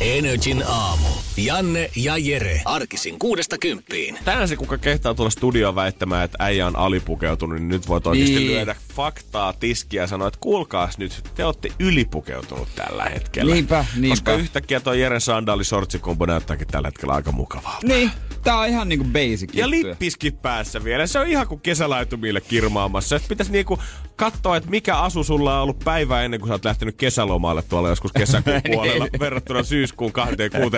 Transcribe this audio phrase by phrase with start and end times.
[0.00, 1.08] Energin aamu.
[1.36, 2.60] Janne ja Jere.
[2.64, 4.18] Arkisin kuudesta kymppiin.
[4.24, 8.34] Tänään se, kuka kehtaa tulla studioon väittämään, että äijä on alipukeutunut, niin nyt voit oikeasti
[8.36, 8.46] Niin.
[8.50, 13.54] lyödä faktaa tiskiä ja sanoa, että kuulkaas nyt, te olette ylipukeutunut tällä hetkellä.
[13.54, 14.08] Niinpä, niinpä.
[14.12, 17.86] Koska yhtäkkiä tuo Jeren sandaali sortsikombo näyttääkin tällä hetkellä aika mukavalta.
[17.86, 18.10] Niin,
[18.42, 19.90] tää on ihan niinku basic Ja juttuja.
[19.90, 21.06] lippiskin päässä vielä.
[21.06, 23.16] Se on ihan kuin kesälaitumille kirmaamassa.
[23.16, 23.78] Et pitäisi niinku
[24.18, 27.88] katsoa, että mikä asu sulla on ollut päivää ennen kuin sä oot lähtenyt kesälomalle tuolla
[27.88, 30.76] joskus kesäkuun puolella verrattuna syyskuun 26.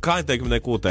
[0.00, 0.82] 26.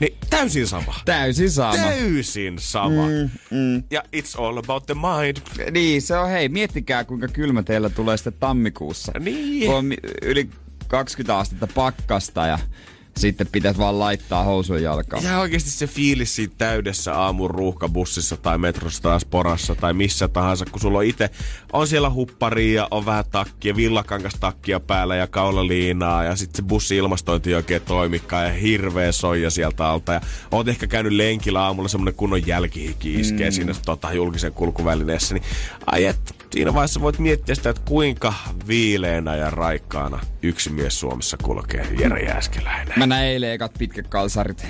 [0.00, 0.94] Niin täysin sama.
[1.04, 1.76] Täysin sama.
[1.76, 3.06] Täysin sama.
[3.06, 3.82] Mm, mm.
[3.90, 5.36] Ja it's all about the mind.
[5.70, 9.12] Niin, se on hei, miettikää kuinka kylmä teillä tulee sitten tammikuussa.
[9.18, 9.66] Niin.
[9.66, 10.50] Kun on yli
[10.88, 12.58] 20 astetta pakkasta ja
[13.16, 15.24] sitten pitäisi vaan laittaa housujen jalkaan.
[15.24, 20.64] Ja oikeasti se fiilis siinä täydessä aamun ruuhkabussissa tai metrossa tai sporassa tai missä tahansa,
[20.70, 21.30] kun sulla on itse,
[21.72, 26.62] on siellä hupparia ja on vähän takkia, villakangas takkia päällä ja kaulaliinaa ja sitten se
[26.62, 30.20] bussi ilmastointi ei oikein toimikaan ja hirveä soija sieltä alta ja
[30.50, 33.54] oot ehkä käynyt lenkillä aamulla semmonen kunnon jälkihiki iskee mm.
[33.54, 35.44] siinä tota, julkisen kulkuvälineessä, niin
[35.86, 38.34] ai et, siinä vaiheessa voit miettiä sitä, että kuinka
[38.68, 42.94] viileänä ja raikkaana yksi mies Suomessa kulkee, Jere Jääskeläinen.
[42.96, 44.66] Mä näin eilen ekat pitkät kalsarit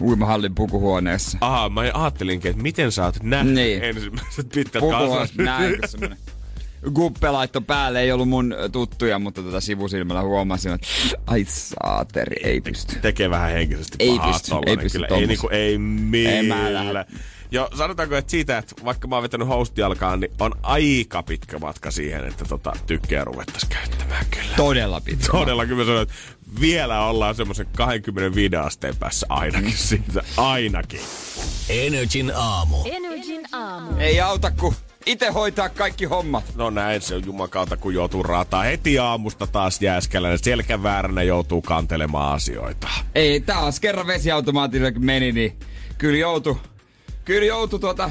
[0.00, 1.38] uimahallin pukuhuoneessa.
[1.40, 3.82] Aha, mä ajattelinkin, että miten sä oot nähnyt Niin.
[3.84, 5.34] ensimmäiset pitkät kalsarit.
[5.36, 5.78] näin,
[6.84, 10.86] kun guppe laitto päälle, ei ollut mun tuttuja, mutta tota sivusilmällä huomasin, että
[11.26, 12.98] ai saateri, ei pysty.
[12.98, 15.16] Tekee vähän henkisesti Ei pahaa pysty, tollanen ei pysty kyllä.
[15.20, 17.06] Ei, niinku, ei millään.
[17.52, 21.90] Jo, sanotaanko, että siitä, että vaikka mä oon vetänyt hostijalkaan, niin on aika pitkä matka
[21.90, 24.56] siihen, että tota, tykkää ruvettaisiin käyttämään kyllä.
[24.56, 25.26] Todella pitkä.
[25.32, 26.14] Todella kyllä mä sanon, että
[26.60, 30.22] vielä ollaan semmoisen 25 asteen päässä ainakin siitä.
[30.36, 31.00] Ainakin.
[31.68, 32.76] Energin aamu.
[32.84, 33.98] Energin aamu.
[33.98, 34.74] Ei auta, kun
[35.06, 36.44] itse hoitaa kaikki hommat.
[36.54, 40.36] No näin se on jumakauta, kun joutuu raataa heti aamusta taas jääskällä.
[40.36, 42.88] Selkävääränä joutuu kantelemaan asioita.
[43.14, 45.58] Ei, taas kerran vesiautomaatilla kun meni, niin
[45.98, 46.58] kyllä joutu,
[47.24, 48.10] kyllä joutu tuota,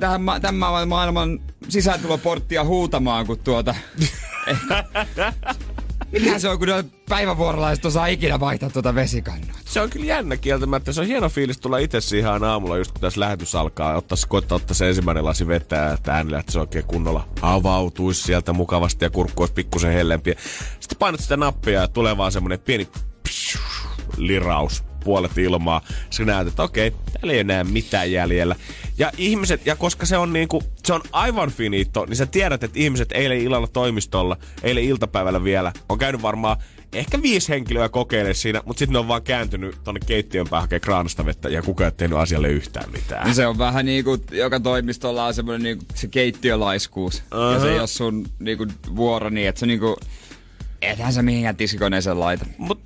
[0.00, 3.74] tähän ma- tämän ma- maailman sisääntuloporttia huutamaan, kun tuota...
[6.12, 6.68] Mikä se on, kun
[7.08, 9.56] päivävuorolaiset osaa ikinä vaihtaa tuota vesikannua?
[9.64, 10.92] Se on kyllä jännä kieltämättä.
[10.92, 13.96] Se on hieno fiilis tulla itse siihen aamulla, just kun tässä lähetys alkaa.
[13.96, 19.04] Ottaa, koittaa ottaa se ensimmäinen lasi vetää, että ääni lähtisi oikein kunnolla avautuisi sieltä mukavasti
[19.04, 20.34] ja kurkku olisi pikkusen hellempi.
[20.80, 22.88] Sitten painat sitä nappia ja tulee vaan semmonen pieni
[24.16, 25.80] liraus puolet ilmaa.
[26.10, 28.56] Sä näet, että okei, täällä ei enää mitään jäljellä.
[28.98, 32.78] Ja ihmiset, ja koska se on niinku, se on aivan finito, niin sä tiedät, että
[32.78, 36.56] ihmiset eilen illalla toimistolla, eilen iltapäivällä vielä, on käynyt varmaan
[36.92, 40.80] ehkä viisi henkilöä kokeilemaan siinä, mutta sitten ne on vaan kääntynyt tonne keittiön päähän hakemaan
[40.80, 43.24] kraanasta vettä ja kukaan ei ole tehnyt asialle yhtään mitään.
[43.24, 47.22] Niin se on vähän niinku, joka toimistolla on semmoinen niinku se keittiölaiskuus.
[47.34, 47.52] Uh-huh.
[47.52, 48.66] Ja se ei ole sun niinku
[48.96, 49.96] vuoro niin, että se niinku,
[50.82, 52.46] ethän sä mihinkään tiskikoneeseen laita.
[52.58, 52.80] Mut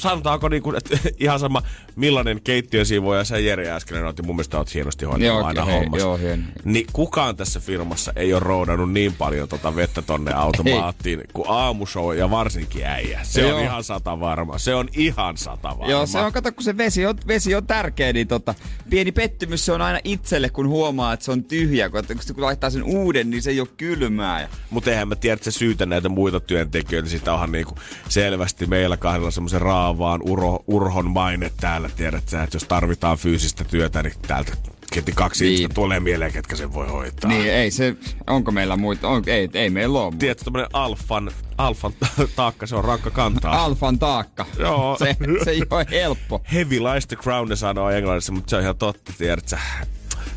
[0.00, 1.62] sanotaanko niinku, että ihan sama
[1.96, 6.06] millainen keittiösiivoja sä Jere äsken otti, mun mielestä oot hienosti hoitanut aina hei, hommassa.
[6.06, 6.42] joo, hieno.
[6.64, 12.16] Niin kukaan tässä firmassa ei ole roudannut niin paljon tota vettä tonne automaattiin kuin aamushow
[12.16, 13.20] ja varsinkin äijä.
[13.22, 13.56] Se Joo.
[13.58, 14.58] on ihan sata varma.
[14.58, 15.90] Se on ihan sata varma.
[15.90, 18.54] Joo, se on, kato, kun se vesi on, vesi on tärkeä, niin tota,
[18.90, 21.90] pieni pettymys se on aina itselle, kun huomaa, että se on tyhjä.
[21.90, 24.40] Kun, kun, kun laittaa sen uuden, niin se ei ole kylmää.
[24.40, 27.08] Ja, Mutta eihän mä tiedä, että se syytä näitä muita työntekijöitä.
[27.08, 27.74] Sitä onhan niinku
[28.08, 31.90] selvästi meillä kahdella semmoisen raavaan uro, urhon maine täällä.
[31.96, 34.52] Tiedät sä, että jos tarvitaan fyysistä työtä, niin täältä
[34.96, 35.54] heti kaksi Niin.
[35.54, 37.30] ihmistä tulee mieleen, ketkä sen voi hoitaa.
[37.30, 39.08] niin ei se, onko meillä muita?
[39.08, 40.14] On, ei, ei meillä ole.
[40.18, 41.92] Tiedätkö, tämmönen alfan, alfan
[42.36, 43.64] taakka, se on rankka kantaa.
[43.64, 44.46] Alfan taakka.
[44.58, 44.96] Joo.
[44.98, 46.42] Se, se ei ole helppo.
[46.52, 49.58] Heavy lies the crown, ne sanoo englannissa, mutta se on ihan totta, tiedät sä.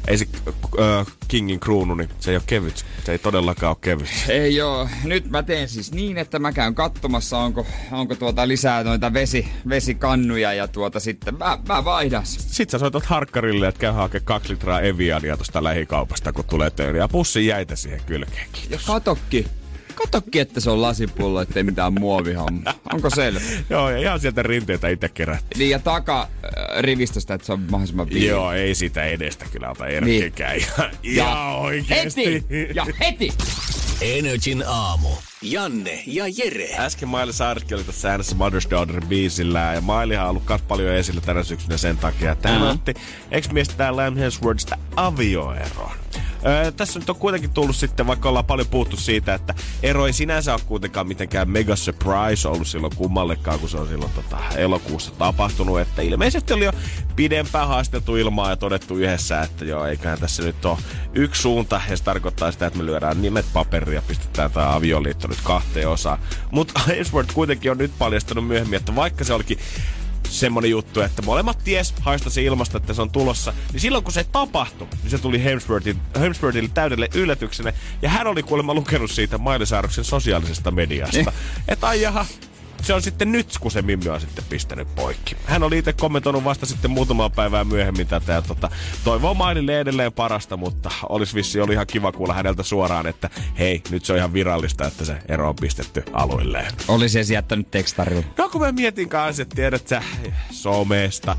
[0.07, 0.27] Ei se
[0.80, 2.86] äh, Kingin kruunu, niin se ei ole kevyt.
[3.06, 4.09] Se ei todellakaan ole kevyt.
[4.27, 4.89] Ei joo.
[5.03, 9.48] Nyt mä teen siis niin, että mä käyn katsomassa, onko, onko tuota lisää noita vesi,
[9.69, 12.25] vesikannuja ja tuota sitten mä, mä vaihdan.
[12.25, 16.95] Sitten sä soitat harkkarille, että käy hakemaan kaksi litraa Eviania tuosta lähikaupasta, kun tulee töihin.
[16.95, 18.63] Ja pussin jäitä siihen kylkeenkin.
[18.69, 19.61] Ja katokki.
[19.96, 22.74] Katokki, että se on lasipullo, ettei mitään muovihomma.
[22.94, 23.40] Onko selvä?
[23.70, 25.60] Joo, ja ihan sieltä rinteitä itse kerättiin.
[25.60, 26.28] Niin ja taka äh,
[26.80, 28.30] rivistöstä, että se on mahdollisimman viileä.
[28.30, 30.58] Joo, ei sitä edestä kyllä ota erkkikään.
[30.58, 30.68] Niin.
[30.78, 32.26] Ja, Ja ja oikeesti.
[32.34, 32.70] heti!
[32.76, 33.30] Ja heti!
[34.02, 35.10] Energin aamu.
[35.42, 36.76] Janne ja Jere.
[36.78, 40.96] Äsken Miley Cyruskin oli tässä äänessä Mother's Daughter biisillä ja Mileyhan on ollut kas paljon
[40.96, 42.70] esillä tänä syksynä sen takia, että hän Mhm.
[42.70, 42.94] otti
[43.32, 45.92] ex-miestä Lam Hemsworthista avioeroon.
[46.46, 49.54] Öö, tässä nyt on kuitenkin tullut sitten, vaikka ollaan paljon puhuttu siitä, että
[49.84, 54.12] ero ei sinänsä ole kuitenkaan mitenkään mega surprise ollut silloin kummallekaan, kun se on silloin
[54.12, 55.80] tota, elokuussa tapahtunut.
[55.80, 56.74] Että ilmeisesti oli jo
[57.16, 60.78] pidempään haasteltu ilmaa ja todettu yhdessä, että joo, eiköhän tässä nyt ole
[61.14, 61.82] yksi suunta.
[61.90, 65.90] Ja se tarkoittaa sitä, että me lyödään nimet paperiin ja pistetään tämä avioliitto nyt kahteen
[65.90, 66.20] osaan.
[66.52, 69.60] Mutta Hemsworth kuitenkin on nyt paljastanut myöhemmin, että vaikka se olikin
[70.31, 73.54] semmonen juttu, että molemmat ties haistasi ilmasta, että se on tulossa.
[73.72, 77.74] Niin silloin kun se tapahtui, niin se tuli Hemsworthin, Hemsworthille täydelle yllätyksenä.
[78.01, 79.66] Ja hän oli kuulemma lukenut siitä Miley
[80.01, 81.33] sosiaalisesta mediasta.
[81.68, 82.25] että ai jaha,
[82.81, 85.38] se on sitten nyt, kun se Mimmi on sitten pistänyt poikki.
[85.45, 88.69] Hän oli itse kommentoinut vasta sitten muutamaa päivää myöhemmin tätä ja tota,
[89.04, 93.30] toivoo Mileylle edelleen parasta, mutta olisi vissi oli ihan kiva kuulla häneltä suoraan, että
[93.60, 96.72] hei, nyt se on ihan virallista, että se ero on pistetty aluilleen.
[96.88, 98.24] Olisi se jättänyt tekstarilla.
[98.38, 100.04] No kun mä mietin kanssa, että tiedät sä
[100.51, 101.38] somesta,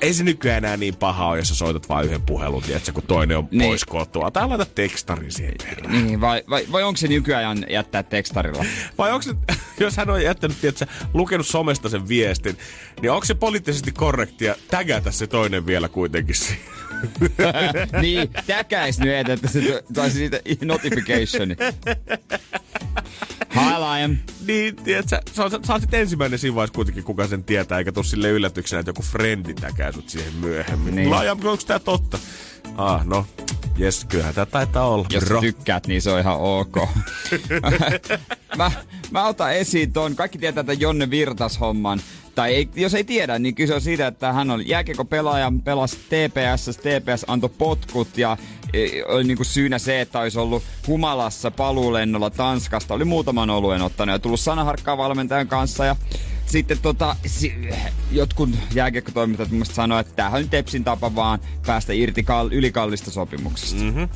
[0.00, 3.02] ei se nykyään enää niin paha ole, jos sä soitat vain yhden puhelun, tiedätkö, kun
[3.02, 3.62] toinen on Niin.
[3.62, 4.30] pois kotoa.
[4.30, 6.06] Tai laita tekstarin siihen perään.
[6.06, 8.64] Niin, vai, vai, vai onko se nykyajan jättää tekstarilla?
[8.98, 9.34] Vai onko se,
[9.80, 12.58] jos hän on jättänyt, tiedätkö, lukenut somesta sen viestin,
[13.02, 16.62] niin onko se poliittisesti korrektia tägätä se toinen vielä kuitenkin siihen?
[18.02, 21.56] niin, täkäis nyt, että se taisi siitä notificationi.
[23.54, 24.16] Hi Liam.
[24.46, 28.02] Niin, tiedätkö, sä, sä, sä oot ensimmäinen siinä vaiheessa kuitenkin, kuka sen tietää, eikä tuu
[28.02, 30.94] sille yllätyksenä, että joku frendi täkää sut siihen myöhemmin.
[30.96, 31.10] Niin.
[31.10, 32.18] Laaja, onko tää totta?
[32.76, 33.26] Ah, no,
[33.78, 35.06] jes, kyllähän tää taitaa olla.
[35.10, 35.40] Jos bro.
[35.40, 36.76] tykkäät, niin se on ihan ok.
[38.58, 38.70] mä,
[39.10, 40.16] mä otan esiin ton.
[40.16, 42.00] Kaikki tietää tämän Jonne Virtas-homman.
[42.34, 45.96] Tai ei, jos ei tiedä, niin kyse on siitä, että hän on jääkiekko pelaaja, pelasi
[45.96, 48.36] TPS, TPS antoi potkut ja
[49.06, 52.94] oli niinku syynä se, että olisi ollut humalassa paluulennolla Tanskasta.
[52.94, 55.96] Oli muutaman oluen ottanut ja tullut sanaharkkaa valmentajan kanssa ja
[56.46, 57.16] sitten tota,
[58.12, 63.10] jotkut jääkiekkotoimittajat mun mielestä sanoi, että tämähän on Tepsin tapa vaan päästä irti kal, ylikallista
[63.10, 63.82] sopimuksesta.
[63.82, 64.08] Mm-hmm.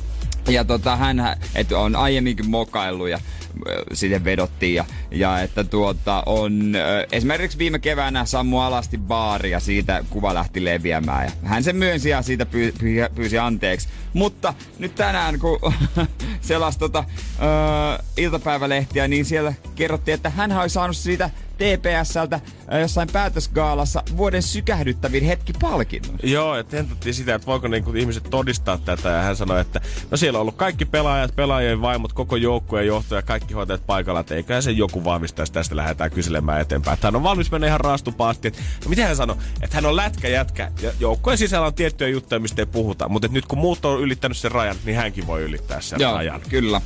[0.47, 1.37] Ja tota, hän
[1.75, 3.19] on aiemminkin mokaillut ja
[3.67, 4.75] ö, siihen vedottiin.
[4.75, 10.33] Ja, ja että tuota, on ö, esimerkiksi viime keväänä Sammu alasti baari ja siitä kuva
[10.33, 11.25] lähti leviämään.
[11.25, 13.87] Ja hän sen myönsi ja siitä pyy, pyy, pyysi anteeksi.
[14.13, 15.59] Mutta nyt tänään, kun
[16.41, 17.03] selasi tota,
[17.39, 21.29] ö, iltapäivälehtiä, niin siellä kerrottiin, että hän oli saanut siitä
[21.63, 22.39] TPSltä
[22.81, 26.19] jossain päätösgaalassa vuoden sykähdyttävin hetki palkinnon.
[26.23, 29.09] Joo, ja tentattiin sitä, että voiko niinku ihmiset todistaa tätä.
[29.09, 29.81] Ja hän sanoi, että
[30.11, 34.19] no siellä on ollut kaikki pelaajat, pelaajien vaimot, koko joukkueen johto ja kaikki hoitajat paikalla.
[34.19, 36.93] Että eiköhän se joku vahvistaisi tästä lähdetään kyselemään eteenpäin.
[36.93, 38.47] Että hän on valmis mennä ihan raastupaasti.
[38.47, 39.35] Että, no miten hän sanoi?
[39.61, 43.09] Että hän on lätkä jätkä ja joukkueen sisällä on tiettyjä juttuja, mistä ei puhuta.
[43.09, 46.41] Mutta nyt kun muut on ylittänyt sen rajan, niin hänkin voi ylittää sen Joo, rajan.
[46.49, 46.81] kyllä.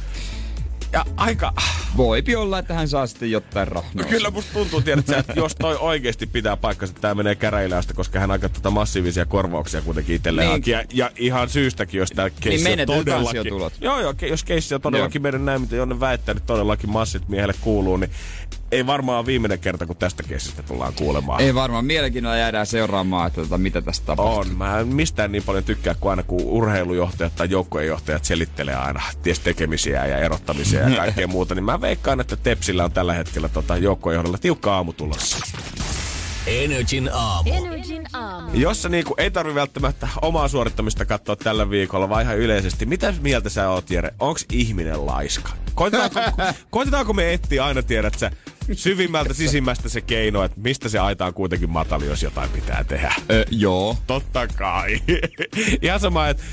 [0.94, 1.54] Ja aika...
[1.98, 3.92] Voipi olla, että hän saa sitten jotain rahnaa.
[3.94, 7.36] No kyllä musta tuntuu, tiedät, sä, että jos toi oikeasti pitää paikkansa, että tämä menee
[7.36, 10.57] käräjille asti, koska hän aika tota massiivisia korvauksia kuitenkin itselleen Niin.
[10.57, 10.72] haki.
[10.72, 13.54] Ja, ja, ihan syystäkin, jos tämä keissi on menetetyt todellakin...
[13.81, 17.54] Joo, joo, jos keissi on todellakin mennyt näin, mitä Jonne väittää, että todellakin massit miehelle
[17.62, 18.12] kuuluu, niin
[18.71, 21.41] ei varmaan viimeinen kerta, kun tästä keissistä tullaan kuulemaan.
[21.41, 21.85] Ei varmaan.
[21.85, 24.37] Mielenkiinnolla jäädään seuraamaan, että tota, mitä tästä tapahtuu.
[24.37, 24.57] On.
[24.57, 29.39] Mä en mistään niin paljon tykkää kuin aina, kun urheilujohtajat tai joukkueenjohtajat selittelee aina ties
[29.39, 31.55] tekemisiä ja erottamisia ja kaikkea muuta.
[31.55, 35.38] Niin mä veikkaan, että Tepsillä on tällä hetkellä tota joukkueenjohdolla tiukka aamu tulossa.
[36.48, 37.50] Energin aamu.
[37.54, 38.50] Energin aamu.
[38.54, 42.86] Jossa niinku ei tarvi välttämättä omaa suorittamista katsoa tällä viikolla, vaan ihan yleisesti.
[42.86, 44.13] Mitä mieltä sä oot, Jere?
[44.20, 45.50] Onks ihminen laiska?
[45.75, 46.32] Koitetaanko,
[46.70, 48.32] koitetaanko me etsiä aina, tiedät sä,
[48.74, 53.16] syvimmältä sisimmästä se keino, että mistä se aita on kuitenkin matali, jos jotain pitää tehdä?
[53.32, 53.98] Ö, joo.
[54.08, 55.01] Totta kai.
[55.82, 56.44] Ihan sama, että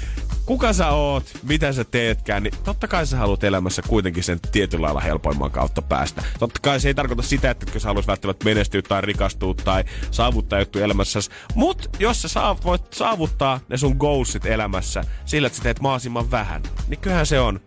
[0.47, 4.85] kuka sä oot, mitä sä teetkään, niin totta kai sä haluat elämässä kuitenkin sen tietyllä
[4.85, 6.23] lailla helpoimman kautta päästä.
[6.39, 10.59] Totta kai se ei tarkoita sitä, että sä haluaisit välttämättä menestyä tai rikastua tai saavuttaa
[10.59, 11.21] juttu elämässä.
[11.55, 16.31] Mut jos sä saavut, voit saavuttaa ne sun goalsit elämässä sillä, että sä teet mahdollisimman
[16.31, 17.61] vähän, niin kyllähän se on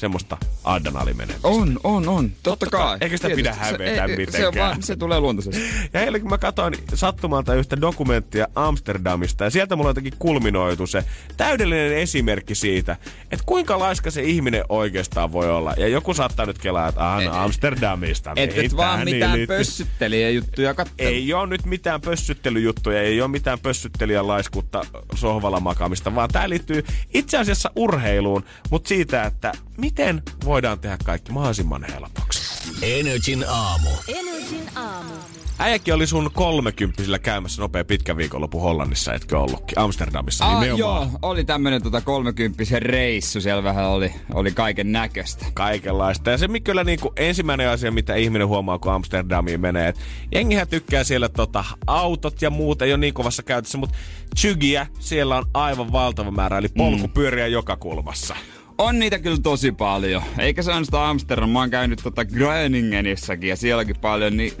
[0.00, 1.48] semmoista adrenalimenemistä.
[1.48, 2.30] On, on, on.
[2.30, 2.80] Totta, Totta kai.
[2.80, 2.98] kai.
[3.00, 3.42] Eikä sitä Tietysti.
[3.42, 4.54] pidä hävetä se, ei- Se, on mitenkään.
[4.70, 5.60] vaan, se tulee luontaisesti.
[5.92, 11.04] Ja eilen kun mä katsoin sattumalta yhtä dokumenttia Amsterdamista, ja sieltä mulla jotenkin kulminoitu se
[11.36, 12.96] täydellinen esimerkki siitä,
[13.30, 15.74] että kuinka laiska se ihminen oikeastaan voi olla.
[15.76, 18.32] Ja joku saattaa nyt kelaa, että ah, no Amsterdamista.
[18.36, 19.54] Et, et vaan mitään nimitti.
[19.56, 21.08] pössyttelijä juttuja kattele.
[21.08, 24.82] Ei ole nyt mitään pössyttelyjuttuja, ei ole mitään pössyttelijän laiskuutta
[25.14, 29.52] sohvalla makaamista, vaan tämä liittyy itse asiassa urheiluun, mutta siitä, että
[29.90, 32.40] miten voidaan tehdä kaikki mahdollisimman helpoksi.
[32.82, 33.88] Energin aamu.
[34.08, 35.14] Energin aamu.
[35.58, 39.78] Äijäkin oli sun kolmekymppisillä käymässä nopea pitkä viikonloppu Hollannissa, etkö ollutkin?
[39.78, 40.78] Amsterdamissa Ah, nimenomaan.
[40.78, 45.46] joo, oli tämmönen tota 30 reissu, siellä vähän oli, oli kaiken näköistä.
[45.54, 46.30] kaikenlaista.
[46.30, 50.00] Ja se kyllä niinku ensimmäinen asia, mitä ihminen huomaa, kun Amsterdamiin menee, että
[50.34, 53.96] jengihän tykkää siellä tota, autot ja muuta ei ole niin kovassa käytössä, mutta
[54.40, 57.52] chygiä siellä on aivan valtava määrä, eli polkupyöriä mm.
[57.52, 58.36] joka kulmassa.
[58.80, 60.22] On niitä kyllä tosi paljon.
[60.38, 64.52] Eikä se ainoastaan Amsterdam, mä oon käynyt tota Groningenissakin ja sielläkin paljon, niin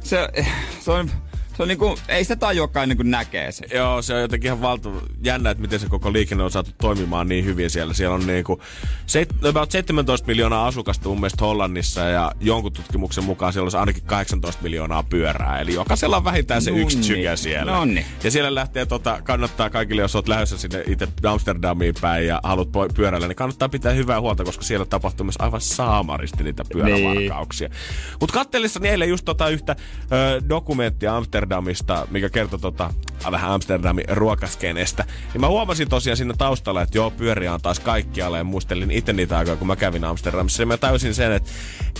[0.00, 0.28] se,
[0.80, 1.10] se on,
[1.58, 3.66] se on niinku, ei sitä tajuakaan ennen kuin näkee se.
[3.74, 7.28] Joo, se on jotenkin ihan valtava jännä, että miten se koko liikenne on saatu toimimaan
[7.28, 7.94] niin hyvin siellä.
[7.94, 8.62] Siellä on niinku
[9.06, 14.02] seit, about 17 miljoonaa asukasta mun mielestä Hollannissa ja jonkun tutkimuksen mukaan siellä olisi ainakin
[14.02, 15.60] 18 miljoonaa pyörää.
[15.60, 17.72] Eli jokaisella on vähintään se yksi chygä siellä.
[17.72, 18.06] Nonni.
[18.24, 22.68] Ja siellä lähtee, tota, kannattaa kaikille, jos oot lähdössä sinne itse Amsterdamiin päin ja haluat
[22.94, 27.68] pyöräillä, niin kannattaa pitää hyvää huolta, koska siellä tapahtuu myös aivan saamaristi niitä pyörävarkauksia.
[28.20, 29.76] Mutta kattelissani eilen just tota yhtä
[30.12, 31.47] ö, dokumenttia Amsterdamista,
[32.10, 32.94] mikä kertoi tota,
[33.30, 35.04] vähän Amsterdamin ruokaskenestä.
[35.32, 39.12] Niin mä huomasin tosiaan siinä taustalla, että joo, pyöriä on taas kaikkialle ja muistelin itse
[39.12, 40.62] niitä aikoja, kun mä kävin Amsterdamissa.
[40.62, 41.50] Ja mä täysin sen, että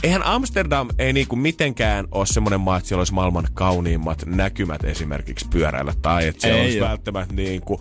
[0.03, 5.49] eihän Amsterdam ei niinku mitenkään ole semmoinen maa, että siellä olisi maailman kauniimmat näkymät esimerkiksi
[5.49, 5.95] pyöräillä.
[6.03, 7.81] Tai että siellä Ei olisi välttämättä niin kuin,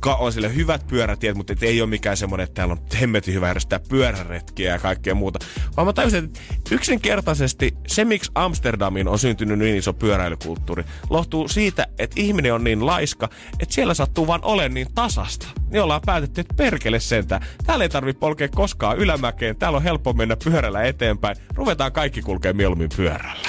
[0.00, 3.34] ka- on sille hyvät pyörätiet, mutta et ei ole mikään semmoinen, että täällä on hemmetin
[3.34, 5.38] hyvä järjestää pyöräretkiä ja kaikkea muuta.
[5.76, 6.40] Vaan mä tajusin, että
[6.74, 12.86] yksinkertaisesti se, miksi Amsterdamiin on syntynyt niin iso pyöräilykulttuuri, lohtuu siitä, että ihminen on niin
[12.86, 13.28] laiska,
[13.60, 15.46] että siellä sattuu vaan olemaan niin tasasta.
[15.70, 17.46] Niin ollaan päätetty, että perkele sentään.
[17.66, 21.36] Täällä ei tarvi polkea koskaan ylämäkeen, täällä on helppo mennä pyörällä eteenpäin.
[21.54, 23.48] Ruvetaan kaikki kulkea mieluummin pyörällä.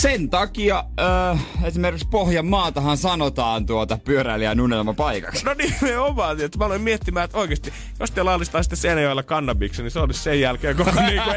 [0.00, 0.84] Sen takia
[1.32, 5.44] äh, esimerkiksi Pohjanmaatahan sanotaan tuota pyöräilijän unelmapaikaksi.
[5.44, 9.98] No nimenomaan, että mä aloin miettimään, että oikeasti, jos te laillistaisitte Seinäjoella kannabiksen, niin se
[10.00, 11.30] olisi sen jälkeen koko niinku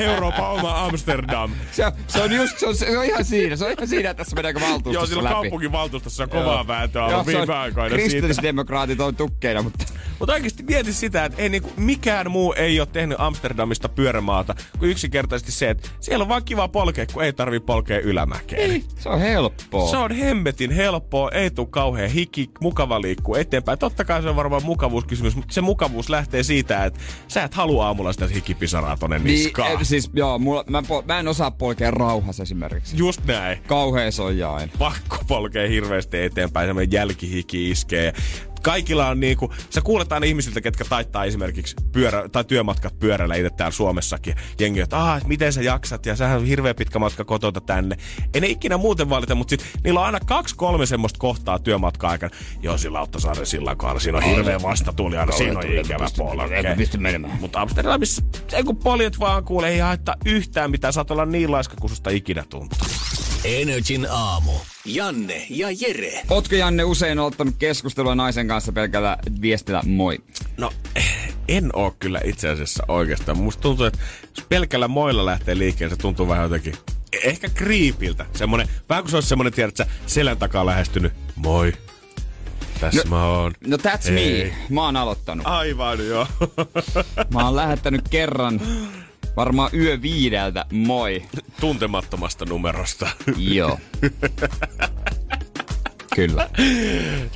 [0.00, 1.50] Euroopan oma Amsterdam.
[1.72, 4.24] Se, se on just, se on, se on ihan siinä, se on ihan siinä, että
[4.24, 5.34] tässä Joo, valtuustossa silloin läpi.
[5.34, 6.66] kaupunginvaltuustossa on kovaa Joo.
[6.66, 7.96] vääntöä Joo, ollut on- viime aikoina.
[7.96, 9.84] Kristillisdemokraatit on tukkeina, mutta
[10.18, 14.90] Mutta oikeasti mieti sitä, että ei niinku, mikään muu ei ole tehnyt Amsterdamista pyörämaata kuin
[14.90, 18.82] yksinkertaisesti se, että siellä on vaan kiva polkea, kun ei tarvi polkea ylämäkeen.
[18.98, 19.90] se on helppoa.
[19.90, 23.78] Se on hemmetin helppoa, ei tule kauhean hiki, mukava liikkuu eteenpäin.
[23.78, 27.86] Totta kai se on varmaan mukavuuskysymys, mutta se mukavuus lähtee siitä, että sä et halua
[27.86, 29.72] aamulla sitä hikipisaraa tonne niin, niskaan.
[29.72, 32.96] eh, siis joo, mulla, mä, mä en osaa polkea rauhassa esimerkiksi.
[32.96, 33.58] Just näin.
[33.66, 34.72] Kauhea soija aina.
[34.78, 38.12] Pakko polkee hirveästi eteenpäin, semmoinen jälkihiki iskee.
[38.66, 43.50] Kaikilla on niinku, sä kuulet aina ihmisiltä, ketkä taittaa esimerkiksi pyörä, tai työmatkat pyörällä itse
[43.50, 44.34] täällä Suomessakin.
[44.60, 47.96] Jengi, että ah, mitä sä jaksat ja sähän on hirveä pitkä matka kotota tänne.
[48.34, 52.10] Ei ne ikinä muuten valita, mutta sit niillä on aina kaksi kolme semmoista kohtaa työmatkaa
[52.10, 52.36] aikana.
[52.62, 56.74] Joo, sillä Lauttasaaren sillan kohdalla, siinä on hirveä vastatuuli aina, siinä on ikävä polke.
[56.76, 57.38] pysty menemään.
[57.40, 61.76] Mutta Amsterdamissa, ei kun poljet vaan kuule, ei haittaa yhtään mitään, saat olla niin laiska
[61.80, 62.78] kuin susta ikinä tuntuu.
[63.46, 64.52] Energin aamu.
[64.84, 66.22] Janne ja Jere.
[66.30, 70.18] Ootko Janne usein ottanut keskustelua naisen kanssa pelkällä viestillä moi?
[70.56, 70.72] No,
[71.48, 73.38] en oo kyllä itse asiassa oikeastaan.
[73.38, 73.98] Musta tuntuu, että
[74.36, 76.74] jos pelkällä moilla lähtee liikkeelle, se tuntuu vähän jotenkin
[77.24, 78.26] ehkä kriipiltä.
[78.32, 81.12] Semmonen, vähän kuin se olisi semmonen, tiedät sä, selän takaa lähestynyt.
[81.36, 81.72] Moi.
[82.80, 83.52] Tässä no, mä oon.
[83.66, 84.44] No that's Hei.
[84.44, 84.56] me.
[84.74, 85.46] Mä oon aloittanut.
[85.46, 86.26] Aivan joo.
[87.34, 88.60] Mä oon lähettänyt kerran
[89.36, 91.22] varmaan yö viideltä moi.
[91.60, 93.08] Tuntemattomasta numerosta.
[93.36, 93.78] Joo.
[96.14, 96.50] Kyllä.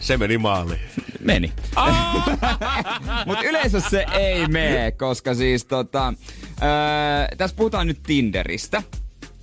[0.00, 0.80] Se meni maaliin.
[1.20, 1.52] Meni.
[3.26, 6.14] Mutta yleensä se ei mene, koska siis tota,
[6.62, 8.82] öö, tässä puhutaan nyt Tinderistä.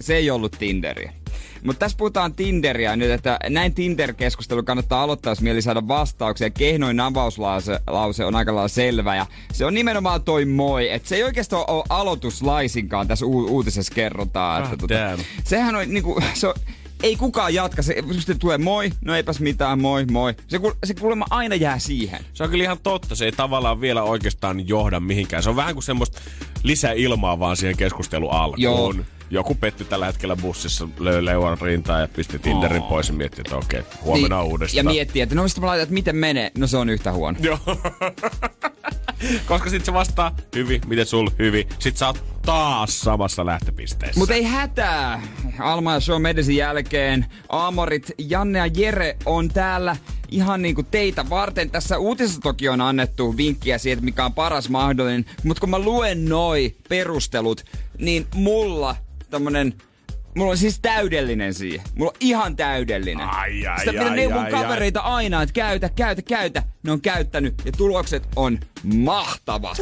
[0.02, 1.14] Se ei ollut Tinderiä.
[1.64, 6.50] Mutta tässä puhutaan Tinderia nyt, että näin Tinder-keskustelu kannattaa aloittaa, jos mieli saada vastauksia.
[6.50, 10.92] Kehnoin avauslause lause on aika lailla selvä ja se on nimenomaan toi moi.
[10.94, 14.74] Että se ei oikeastaan ole aloitus laisinkaan tässä u- uutisessa kerrotaan.
[14.74, 15.24] Että damn.
[15.44, 16.54] sehän on niinku, se on,
[17.04, 17.82] ei kukaan jatka.
[17.82, 20.34] Se sitten tulee moi, no eipäs mitään, moi, moi.
[20.48, 22.26] Se, se kuulemma aina jää siihen.
[22.34, 23.16] Se on kyllä ihan totta.
[23.16, 25.44] Se ei tavallaan vielä oikeastaan johda mihinkään.
[25.44, 26.22] Se on vähän kuin semmoista
[26.64, 28.62] lisäilmaa vaan siihen keskustelun alkuun.
[28.62, 28.94] Joo.
[29.30, 32.90] Joku petty tällä hetkellä bussissa, löi leuan rintaan ja pisti Tinderin Oh.
[32.90, 34.78] pois ja mietti, että okei, huomenna Niin, uudestaan.
[34.86, 36.52] Ja miettii, että no mistä mä laitan, että miten menee.
[36.58, 37.38] No se on yhtä huono.
[37.42, 37.60] Joo.
[39.48, 41.68] Koska sit se vastaa hyvin, miten sul hyvin.
[41.80, 44.20] Sit sä oot taas samassa lähtöpisteessä.
[44.20, 45.22] Mutta ei hätää.
[45.60, 49.96] Alma ja Show Medesin jälkeen Aamorit, Janne ja Jere on täällä
[50.30, 51.70] ihan niinku teitä varten.
[51.70, 55.26] Tässä uutisessa toki on annettu vinkkiä siitä, mikä on paras mahdollinen.
[55.44, 57.64] Mutta kun mä luen noi perustelut,
[57.98, 58.96] niin mulla
[59.30, 59.74] tämmönen
[60.38, 61.86] Mulla on siis täydellinen siihen.
[61.96, 63.28] Mulla on ihan täydellinen.
[63.28, 66.64] Ai, ai, Sitä minä ai, neuvon ai, kavereita aina, että käytä, käytä, käytä.
[66.84, 69.78] Ne on käyttänyt ja tulokset on mahtavat.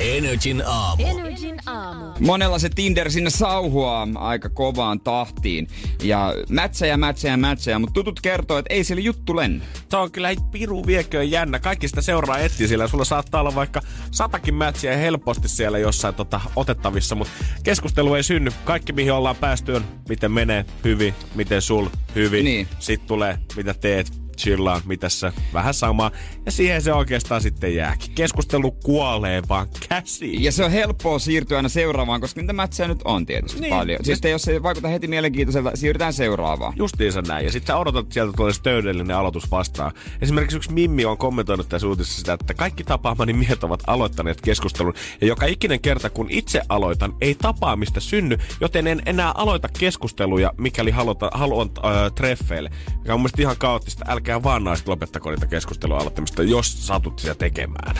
[0.00, 1.06] Energin aamu.
[1.06, 2.04] Energin aamu.
[2.20, 5.68] Monella se Tinder sinne sauhuaa aika kovaan tahtiin.
[6.02, 9.64] Ja mätsejä, mätsejä, mätsejä, mutta tutut kertoo, että ei siellä juttu lennä.
[9.88, 11.58] Se on kyllä piru vieköön jännä.
[11.58, 12.88] Kaikki sitä seuraa etsiä siellä.
[12.88, 18.50] Sulla saattaa olla vaikka satakin mätsiä helposti siellä jossain tota, otettavissa, mutta keskustelu ei synny.
[18.64, 22.44] Kaikki mihin ollaan päästy on, miten menee, hyvin, miten sul, hyvin.
[22.44, 22.68] Niin.
[22.78, 26.10] Sitten tulee, mitä teet, chillaan, mitä sä, vähän samaa.
[26.46, 28.12] Ja siihen se oikeastaan sitten jääkin.
[28.14, 30.42] Keskustelu kuolee vaan käsiin.
[30.42, 33.74] Ja se on helppoa siirtyä aina seuraavaan, koska niitä mätsejä nyt on tietysti Niin.
[33.74, 33.98] paljon.
[34.02, 36.72] Siis jos se ei vaikuta heti mielenkiintoiselta, siirrytään seuraavaan.
[36.76, 37.44] Justiinsa näin.
[37.44, 39.92] Ja sitten sä odotat, että sieltä tulee se täydellinen aloitus vastaan.
[40.22, 44.94] Esimerkiksi yksi Mimmi on kommentoinut tässä uutisessa sitä, että kaikki tapaamani miehet ovat aloittaneet keskustelun.
[45.20, 50.52] Ja joka ikinen kerta, kun itse aloitan, ei tapaamista synny, joten en enää aloita keskusteluja,
[50.58, 52.70] mikäli haluta, haluan äh, treffeille.
[52.98, 54.04] Mikä on mun ihan kaoottista.
[54.08, 57.96] Älkää vaan naiset lopettako niitä keskustelua aloittamista, jos satut sitä tekemään.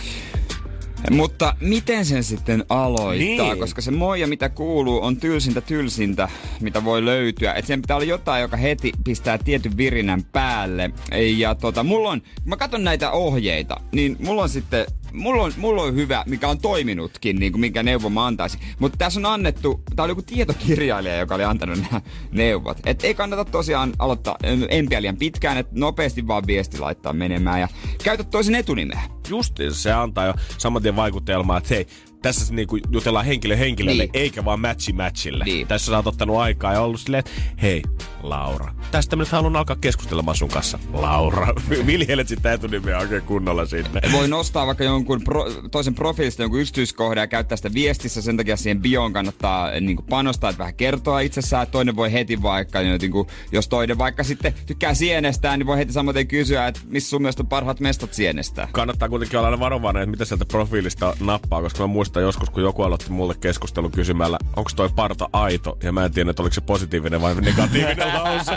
[1.10, 3.46] Mutta miten sen sitten aloittaa?
[3.46, 3.58] Niin.
[3.58, 6.28] Koska se moja, mitä kuuluu, on tylsintä tylsintä,
[6.60, 7.52] mitä voi löytyä.
[7.52, 10.90] Et sen pitää olla jotain, joka heti pistää tietyn virinän päälle.
[11.36, 15.52] Ja tota, mulla on, kun mä katson näitä ohjeita, niin mulla on sitten Mulla on,
[15.56, 18.60] mulla on hyvä, mikä on toiminutkin, niin kuin minkä neuvon mä antaisin.
[18.78, 22.00] Mutta tässä on annettu, tää oli joku tietokirjailija, joka oli antanut nämä
[22.32, 22.78] neuvot.
[22.86, 24.36] Että ei kannata tosiaan aloittaa
[24.68, 27.68] empiä liian pitkään, että nopeasti vaan viesti laittaa menemään ja
[28.04, 29.00] käytä toisen etunimeä.
[29.28, 31.86] Justiin se antaa jo saman tien vaikutelmaa, että hei,
[32.22, 34.10] tässä niinku jutellaan henkilö henkilölle, Niin.
[34.14, 35.44] eikä vaan matchi matchille.
[35.44, 35.66] Niin.
[35.66, 37.30] Tässä sä oot ottanut aikaa ja ollut silleen, että
[37.62, 37.82] hei,
[38.22, 40.78] Laura, tästä mä nyt haluan alkaa keskustelemaan sun kanssa.
[40.92, 41.46] Laura,
[41.86, 44.00] viljelet sitä etunimeä oikein kunnolla sinne.
[44.12, 48.22] voi nostaa vaikka jonkun pro, toisen profiilista jonkun yksityiskohdan ja käyttää sitä viestissä.
[48.22, 51.66] Sen takia siihen bioon kannattaa niin panostaa, että vähän kertoa itsessään.
[51.66, 55.92] Toinen voi heti vaikka, niin kuin, jos toinen vaikka sitten tykkää sienestään, niin voi heti
[55.92, 58.68] samoin kysyä, että missä sun mielestä on parhaat mestat sienestää.
[58.72, 62.62] Kannattaa kuitenkin olla aina varovainen, että mitä sieltä profiilista nappaa, koska mä muistan joskus, kun
[62.62, 66.54] joku aloitti mulle keskustelun kysymällä, onko toi parta aito, ja mä en tiedä, että oliko
[66.54, 68.52] se positiivinen vai negatiivinen lause.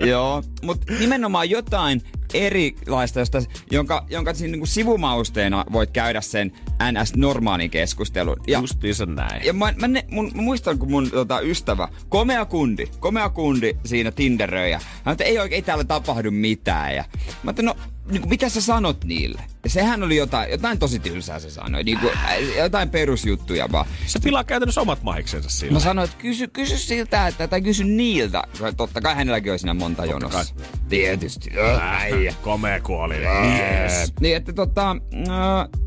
[0.00, 2.02] Joo, mutta nimenomaan jotain
[2.34, 3.38] erilaista, josta,
[3.70, 6.52] jonka, jonka siinä niin kuin sivumausteena voit käydä sen
[6.82, 8.36] NS-normaalin keskustelun.
[8.46, 9.46] Ja Justiinsa näin.
[9.46, 13.76] Ja mä, mä, ne, mun, mä muistan, kun mun tota, ystävä, komea kundi, komea kundi
[13.84, 14.70] siinä Tinderöi.
[14.70, 16.94] Ja hän että ei oikein, ei täällä tapahdu mitään.
[16.94, 17.04] Ja
[17.42, 17.76] mä että no,
[18.10, 19.42] niin kuin, mitä sä sanot niille?
[19.64, 21.84] Ja sehän oli jotain, jotain tosi tylsää se sanoi.
[21.84, 23.86] Niin kuin, äh, jotain perusjuttuja vaan.
[24.06, 25.72] Se pilaa käytännössä omat mahiksensa sillä.
[25.72, 28.42] Mä sanoin, että kysy, kysy siltä, että, tai kysy niiltä.
[28.76, 30.54] Totta kai hänelläkin olisi siinä monta jonossa.
[30.88, 31.50] Tietysti.
[31.80, 32.34] Äijä.
[32.42, 33.44] Komea kuolinen.
[33.44, 34.12] Yes.
[34.20, 34.90] Niin, että tota...
[34.90, 35.80] Äh,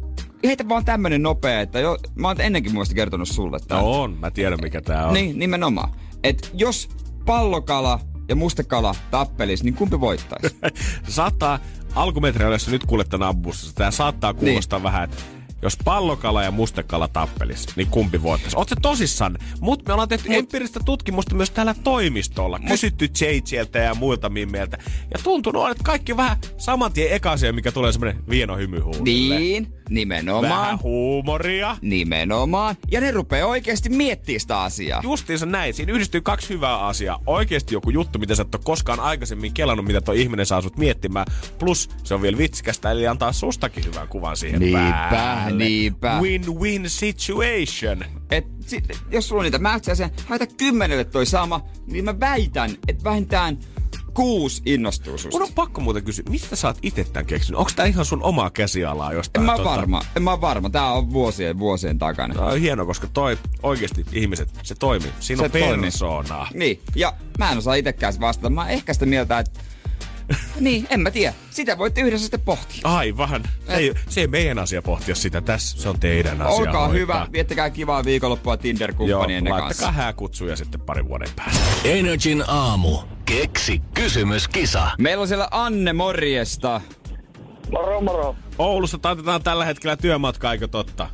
[0.44, 3.82] heitä vaan tämmönen nopea, että jo, mä oon ennenkin muista kertonut sulle tää.
[3.82, 5.14] No on, mä tiedän mikä tää on.
[5.14, 5.92] Niin, nimenomaan.
[6.24, 6.90] Et jos
[7.26, 10.56] pallokala ja mustekala tappelis, niin kumpi voittaisi?
[11.08, 11.60] Saattaa
[11.96, 14.84] alkumetreillä, jos nyt kuulet tän ambussa, tää saattaa kuulostaa niin.
[14.84, 15.24] vähän, että
[15.62, 18.58] jos pallokala ja mustekala tappelis, niin kumpi voittaisi?
[18.70, 19.38] Se tosissaan?
[19.60, 20.38] Mut me ollaan tehty Mut...
[20.38, 22.60] empiiristä tutkimusta myös täällä toimistolla.
[22.60, 22.70] Mut...
[22.70, 24.78] Kysytty JJltä ja muilta mimmeiltä.
[25.14, 28.80] Ja tuntunut on, että kaikki vähän saman tien eka asia, mikä tulee semmonen vieno hymy
[28.80, 29.40] huulille.
[29.40, 30.62] niin, nimenomaan.
[30.62, 31.78] Vähän huumoria.
[31.82, 32.76] Nimenomaan.
[32.92, 35.02] Ja ne rupeaa oikeasti miettimään sitä asiaa.
[35.04, 35.74] Justiinsa näin.
[35.74, 37.20] Siinä yhdistyy kaksi hyvää asiaa.
[37.26, 40.78] Oikeasti joku juttu, mitä sä et ole koskaan aikaisemmin kelannut, mitä tuo ihminen saa sut
[40.78, 41.26] miettimään.
[41.60, 45.66] Plus se on vielä vitsikästä, eli antaa sustakin hyvän kuvan siihen Niinpä, päälle.
[45.66, 46.20] niinpä.
[46.22, 48.06] Win-win situation.
[48.32, 48.46] Et
[49.12, 53.58] jos sulla on niitä mätsejä, sen haeta kymmenelle toi sama, niin mä väitän, että vähintään
[54.14, 55.40] kuusi innostuu susta.
[55.40, 57.60] Mun on pakko muuten kysyä, mistä sä oot itse tän keksinyt?
[57.60, 59.46] Onko tää ihan sun omaa käsialaa En jostain?
[59.46, 60.70] mä varma, en mä varma.
[60.70, 62.34] Tää on vuosien vuosien takana.
[62.34, 65.12] Tää on hieno, koska toi oikeasti ihmiset, se toimii.
[65.20, 66.48] Siinä Se on persoonaa.
[66.54, 68.50] Niin, ja mä en osaa itekään vastata.
[68.50, 69.60] Mä oon ehkä sitä mieltä, että...
[70.60, 71.34] niin, en mä tiedä.
[71.50, 72.82] Sitä voitte yhdessä sitten pohtia.
[72.84, 73.44] Aivan.
[73.68, 75.82] Se ei, se ei meidän asia pohtia sitä tässä.
[75.82, 76.88] Se on teidän asia Olkaa hoitaa.
[76.88, 79.64] hyvä, viettäkää kivaa viikonloppua Joo, Tinder-kumppanienne kanssa.
[79.66, 81.62] laittakaa hääkutsuja sitten parin vuoden päästä.
[81.84, 82.98] Energin aamu.
[83.26, 84.92] Keksi kysymyskisa.
[84.98, 86.82] Meillä on siellä Anne morjesta.
[87.72, 88.36] Moro moro.
[88.58, 91.10] Oulussa taitetaan tällä hetkellä työmatka, eikö totta?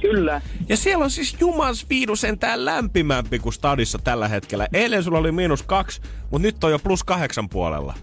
[0.00, 0.40] Kyllä.
[0.68, 4.68] Ja siellä on siis Jumans viidu sentään lämpimämpi kuin stadissa tällä hetkellä.
[4.72, 6.00] Eilen sulla oli miinus kaksi,
[6.30, 7.94] mutta nyt on jo plus kahdeksan puolella.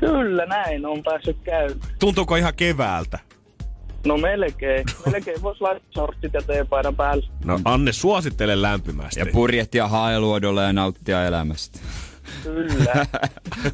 [0.00, 1.80] Kyllä näin on päässyt käymään.
[1.98, 3.18] Tuntuuko ihan keväältä?
[4.06, 4.84] No melkein.
[5.12, 7.26] Melkein voisi laittaa sortsit ja teepaidan päälle.
[7.44, 9.20] No Anne, suosittele lämpimästi.
[9.20, 11.78] Ja purjehtia haeluodolla ja nauttia elämästä.
[12.42, 12.92] Kyllä.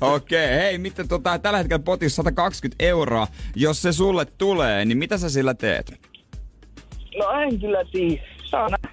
[0.00, 3.26] Okei, okay, hei, mitä tota, tällä hetkellä potissa 120 euroa.
[3.56, 5.94] Jos se sulle tulee, niin mitä sä sillä teet?
[7.18, 8.22] No en kyllä tiedä.
[8.44, 8.90] Saa nä-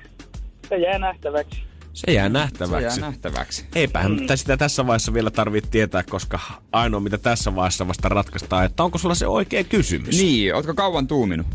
[0.70, 1.64] Se jää nähtäväksi.
[1.94, 3.00] Se jää Se nähtäväksi.
[3.00, 3.66] jää nähtäväksi.
[3.76, 4.28] Eipähän mm.
[4.36, 6.40] sitä tässä vaiheessa vielä tarvitse tietää, koska
[6.72, 10.22] ainoa mitä tässä vaiheessa vasta ratkaistaan, että onko sulla se oikea kysymys.
[10.22, 11.48] Niin, ootko kauan tuuminut?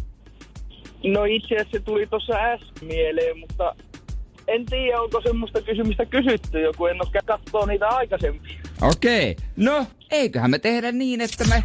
[1.05, 3.75] No itse asiassa se tuli tuossa äsken mieleen, mutta
[4.49, 8.59] en tiedä, onko semmoista kysymystä kysytty joku, en ole katsoa niitä aikaisempia.
[8.83, 9.37] Okei.
[9.57, 11.65] No, eiköhän me tehdä niin, että me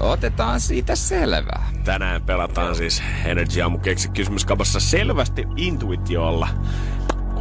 [0.00, 1.70] otetaan siitä selvää.
[1.84, 6.48] Tänään pelataan siis Energy Aamu keksi kysymyskapassa selvästi intuitiolla.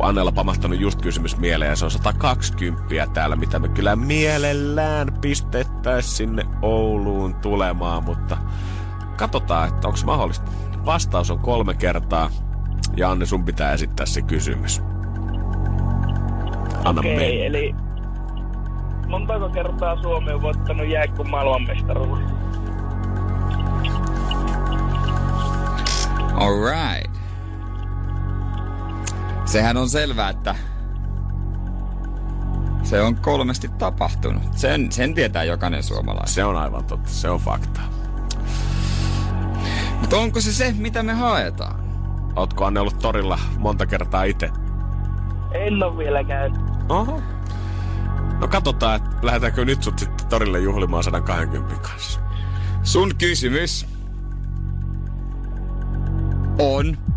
[0.02, 5.08] Kun Annella pamahtanut just kysymys mieleen ja se on 120 täällä, mitä me kyllä mielellään
[5.22, 8.38] pistettäis sinne Ouluun tulemaan, mutta
[9.18, 10.52] katsotaan, että onko mahdollista.
[10.86, 12.30] Vastaus on kolme kertaa
[12.98, 14.82] ja Anne, sun pitää esittää se kysymys.
[16.84, 17.46] Anna Okei, mennä.
[17.46, 17.76] eli
[19.08, 22.26] montako kertaa Suomi on voittanut jääkkön maailmanmestaruuden?
[26.36, 27.11] Alright.
[29.52, 30.56] Sehän on selvää, että
[32.84, 34.44] se on kolmesti tapahtunut.
[34.56, 36.34] Sen, sen tietää jokainen suomalainen.
[36.34, 37.82] Se on aivan totta, se on fakta.
[40.00, 41.80] Mutta onko se se, mitä me haetaan?
[42.36, 44.50] Ootko Anne ollut torilla monta kertaa itse?
[45.52, 46.62] En ole vielä käynyt.
[46.90, 47.22] Oho.
[48.40, 52.20] No katsotaan, että lähdetäänkö nyt sut sitten torille juhlimaan 120 kanssa.
[52.84, 53.86] Sun kysymys
[56.60, 57.11] on...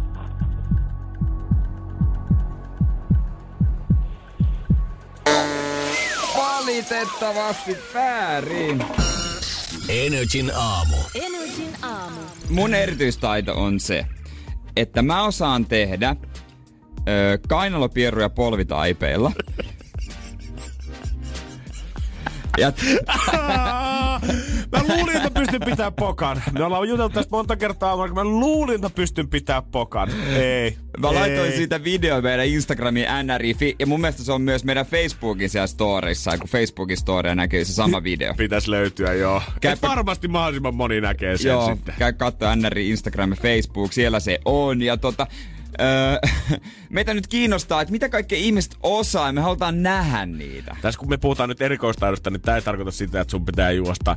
[6.75, 8.85] Valitettavasti väärin.
[9.89, 10.97] Energin aamu.
[11.15, 12.21] Energin aamu.
[12.49, 14.07] Mun erityistaito on se,
[14.77, 16.17] että mä osaan tehdä
[17.09, 19.33] ö, kainalopierruja polvitaipeilla.
[22.59, 22.81] Ja t-
[24.75, 26.43] Mä luulin, että pystyn pitää pokan.
[26.59, 30.09] Me ollaan juteltu tästä monta kertaa, mutta mä luulin, että pystyn pitää pokan.
[30.37, 30.77] Ei.
[30.99, 31.57] Mä laitoin ei.
[31.57, 36.39] siitä video meidän Instagramiin NRI, ja mun mielestä se on myös meidän Facebookin siellä storissa,
[36.39, 38.35] kun Facebookin storia näkyy se sama video.
[38.39, 39.43] Pitäis löytyä, joo.
[39.63, 41.95] Et varmasti mahdollisimman moni näkee sen Joo, sitten.
[41.99, 44.83] käy katsoa NRI Instagram ja Facebook, siellä se on.
[44.83, 45.27] Ja tota,
[45.81, 46.19] öö,
[46.95, 50.77] meitä nyt kiinnostaa, että mitä kaikkea ihmiset osaa, ja me halutaan nähdä niitä.
[50.83, 54.17] Tässä kun me puhutaan nyt erikoistaidosta, niin tämä ei tarkoita sitä, että sun pitää juosta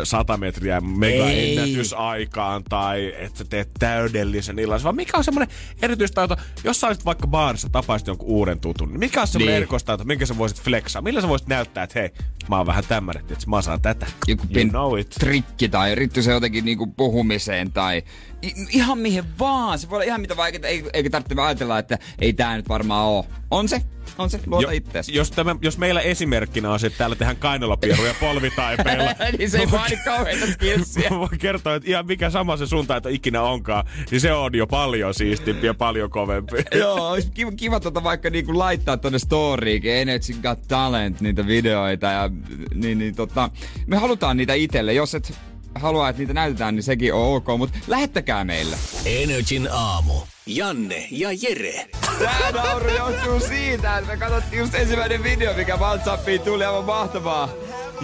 [0.00, 1.58] ö, 100 metriä mega Ei.
[1.58, 7.04] ennätysaikaan tai että sä teet täydellisen illan, vaan mikä on semmoinen erityistaito, jos sä olisit
[7.04, 9.56] vaikka baarissa tapaisit jonkun uuden tutun, niin mikä on semmoinen Niin.
[9.56, 11.02] erikoistaito, minkä sä voisit flexaa?
[11.02, 12.10] Millä sä voisit näyttää, että hei,
[12.48, 14.06] mä oon vähän tämmöinen, että mä osaan tätä.
[14.26, 15.10] Joku you know it.
[15.10, 18.02] trikki tai riittyy se jotenkin niinku puhumiseen tai
[18.44, 19.78] i- ihan mihin vaan.
[19.78, 23.04] Se voi olla ihan mitä vaikeaa, ei- eikä tarvitse ajatella, että ei tää nyt varmaan
[23.04, 23.26] oo.
[23.50, 23.82] On se,
[24.18, 25.08] on se, luota Jo- ittees.
[25.08, 29.70] jos, tämä, jos meillä esimerkkinä on se, että täällä tehdään kainalopieruja polvitaipeilla, niin se ei
[29.70, 31.10] vaadi kauheita skillsiä.
[31.10, 34.54] Mä voin kertoa, että ihan mikä sama se sun taito ikinä onkaan, niin se on
[34.54, 36.56] jo paljon siistimpi ja paljon kovempi.
[36.78, 42.06] Joo, olisi kiva, kiva tota vaikka niinku laittaa tonne storyinkin, Energy Got Talent, niitä videoita
[42.06, 42.30] ja
[42.74, 43.50] niin, niin tota,
[43.86, 44.92] me halutaan niitä itelle.
[44.92, 45.32] Jos et
[45.74, 48.76] halua, että niitä näytetään, niin sekin on ok, mutta lähettäkää meille.
[49.04, 50.12] Energin aamu.
[50.48, 51.86] Janne ja Jere.
[52.18, 57.48] Tää nauru johtuu siitä, että me katsottiin just ensimmäinen video, mikä WhatsAppiin tuli aivan mahtavaa.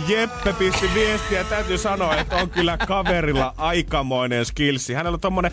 [0.08, 4.94] Jeppe pisti viestiä, täytyy sanoa, että on kyllä kaverilla aikamoinen skillsi.
[4.94, 5.52] Hänellä on tommonen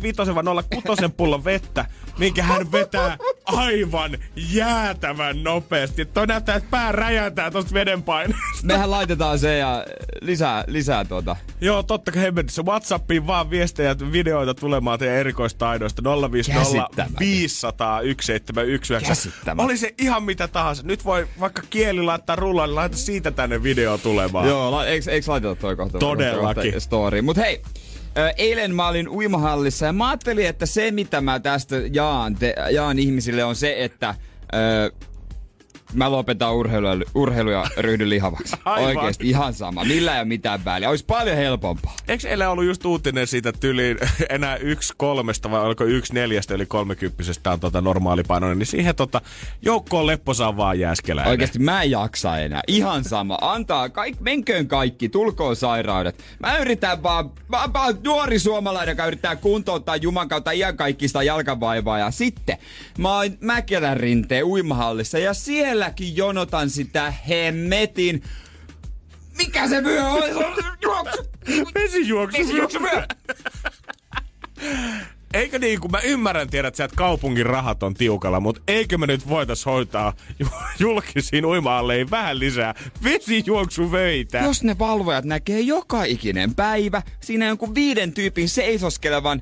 [0.00, 0.44] 05 vai
[0.86, 1.84] 06 pullon vettä,
[2.18, 6.04] minkä hän vetää aivan jäätävän nopeasti.
[6.04, 8.46] Toi näyttää, että pää räjäytää tosta vedenpaineesta.
[8.62, 9.84] Mehän laitetaan se ja
[10.20, 11.36] lisää, lisää tuota.
[11.60, 12.62] Joo, totta kai hemmetissä.
[12.62, 17.16] Whatsappiin vaan viestejä ja videoita tulemaan teidän erikoistaidoista 050 Käsittämätön.
[17.20, 19.08] 500 1719.
[19.08, 19.64] Käsittämätön.
[19.64, 20.82] Oli se ihan mitä tahansa.
[20.86, 24.48] Nyt voi vaikka kieli laittaa rullaan, niin laita siitä tänne video tulemaan.
[24.48, 25.98] Joo, la, eikö, eikö laiteta toi kohta?
[25.98, 26.80] Todellakin.
[26.80, 27.22] story.
[27.22, 27.62] Mut hei,
[28.36, 32.98] eilen mä olin uimahallissa ja mä ajattelin, että se mitä mä tästä jaan, te, jaan
[32.98, 34.14] ihmisille on se, että
[34.54, 34.92] ö,
[35.94, 38.56] mä lopetan urheilu, urheilu ja ryhdyn lihavaksi.
[38.64, 38.96] Aivan.
[38.96, 39.84] Oikeesti ihan sama.
[39.84, 40.90] Millä ei ole mitään väliä.
[40.90, 41.96] Olisi paljon helpompaa.
[42.08, 43.98] Eikö eilen ollut just uutinen siitä tyliin
[44.28, 49.20] enää yksi kolmesta vai oliko yksi neljästä eli kolmekymppisestä on tota normaalipainoinen, niin siihen tota
[49.62, 51.30] joukkoon lepposaa vaan jääskeläinen.
[51.30, 52.62] Oikeesti mä en jaksa enää.
[52.66, 53.38] Ihan sama.
[53.40, 56.24] Antaa kaik, menköön kaikki, tulkoon sairaudet.
[56.38, 61.98] Mä yritän vaan, mä, mä nuori suomalainen, joka yrittää kuntouttaa Juman kautta iänkaikkista jalkavaivaa.
[61.98, 62.58] Ja sitten
[62.98, 65.34] mä oon Mäkelän rinteen uimahallissa ja
[65.80, 68.22] sielläkin jonotan sitä hemmetin.
[69.38, 70.22] Mikä se myö on?
[70.82, 71.22] Juoksu.
[71.74, 72.38] Vesijuoksu.
[72.38, 73.06] Vesijuoksuvyö.
[75.34, 79.06] Eikö niin, kun mä ymmärrän, tiedät sä, että kaupungin rahat on tiukalla, mutta eikö me
[79.06, 84.38] nyt voitais hoitaa ju- julkisiin uima-alleen vähän lisää vesijuoksuvöitä?
[84.38, 89.40] Jos ne valvojat näkee joka ikinen päivä siinä jonkun viiden tyypin seisoskelevan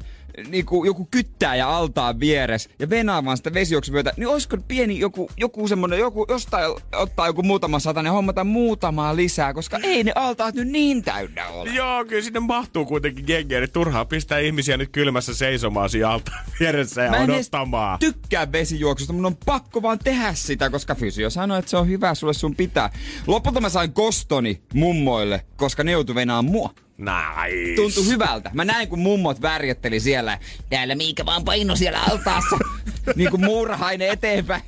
[0.49, 5.69] niinku, joku kyttää ja altaan vieressä ja venaamaan sitä vesijuoksuvyötä, niin olisiko pieni joku, joku
[5.69, 10.69] semmonen, joku, jostain ottaa joku muutama satanen, hommata muutamaa lisää, koska ei ne altaat nyt
[10.69, 11.71] niin täynnä ole.
[11.71, 16.45] Joo, kyllä sinne mahtuu kuitenkin jengiä, niin turhaa pistää ihmisiä nyt kylmässä seisomaan siinä altaan
[16.61, 17.99] vieressä ja Mä en odottamaan.
[17.99, 22.15] tykkää vesijuoksusta, mun on pakko vaan tehdä sitä, koska fysio sanoi, että se on hyvä,
[22.15, 22.91] sulle sun pitää.
[23.27, 26.75] Lopulta mä sain kostoni mummoille, koska ne joutu venaan mua.
[26.99, 27.75] Nice.
[27.77, 28.51] Tuntui hyvältä.
[28.55, 30.39] Mä näin, kun mummot värjätteli siellä.
[30.71, 32.59] Täällä Miika vaan paino siellä altaassa.
[33.17, 34.63] niin kuin muurahainen eteenpäin.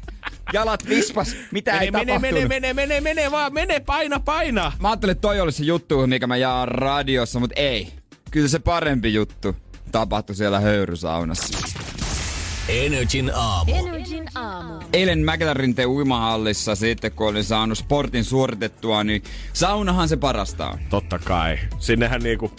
[0.52, 1.36] Jalat vispas.
[1.52, 4.72] Mitä ei Mene, mene, mene, mene, mene, mene vaan, mene, paina, paina.
[4.80, 7.92] Mä ajattelin, että toi olisi se juttu, mikä mä jaan radiossa, mutta ei.
[8.30, 9.56] Kyllä se parempi juttu
[9.92, 11.58] tapahtui siellä höyrysaunassa.
[12.68, 13.74] Energin aamu.
[13.74, 14.74] Energin aamu.
[14.92, 20.78] Eilen Mäkelärinteen uimahallissa sitten, kun olin saanut sportin suoritettua, niin saunahan se parasta on.
[20.90, 21.58] Totta kai.
[21.78, 22.52] Sinnehän niinku...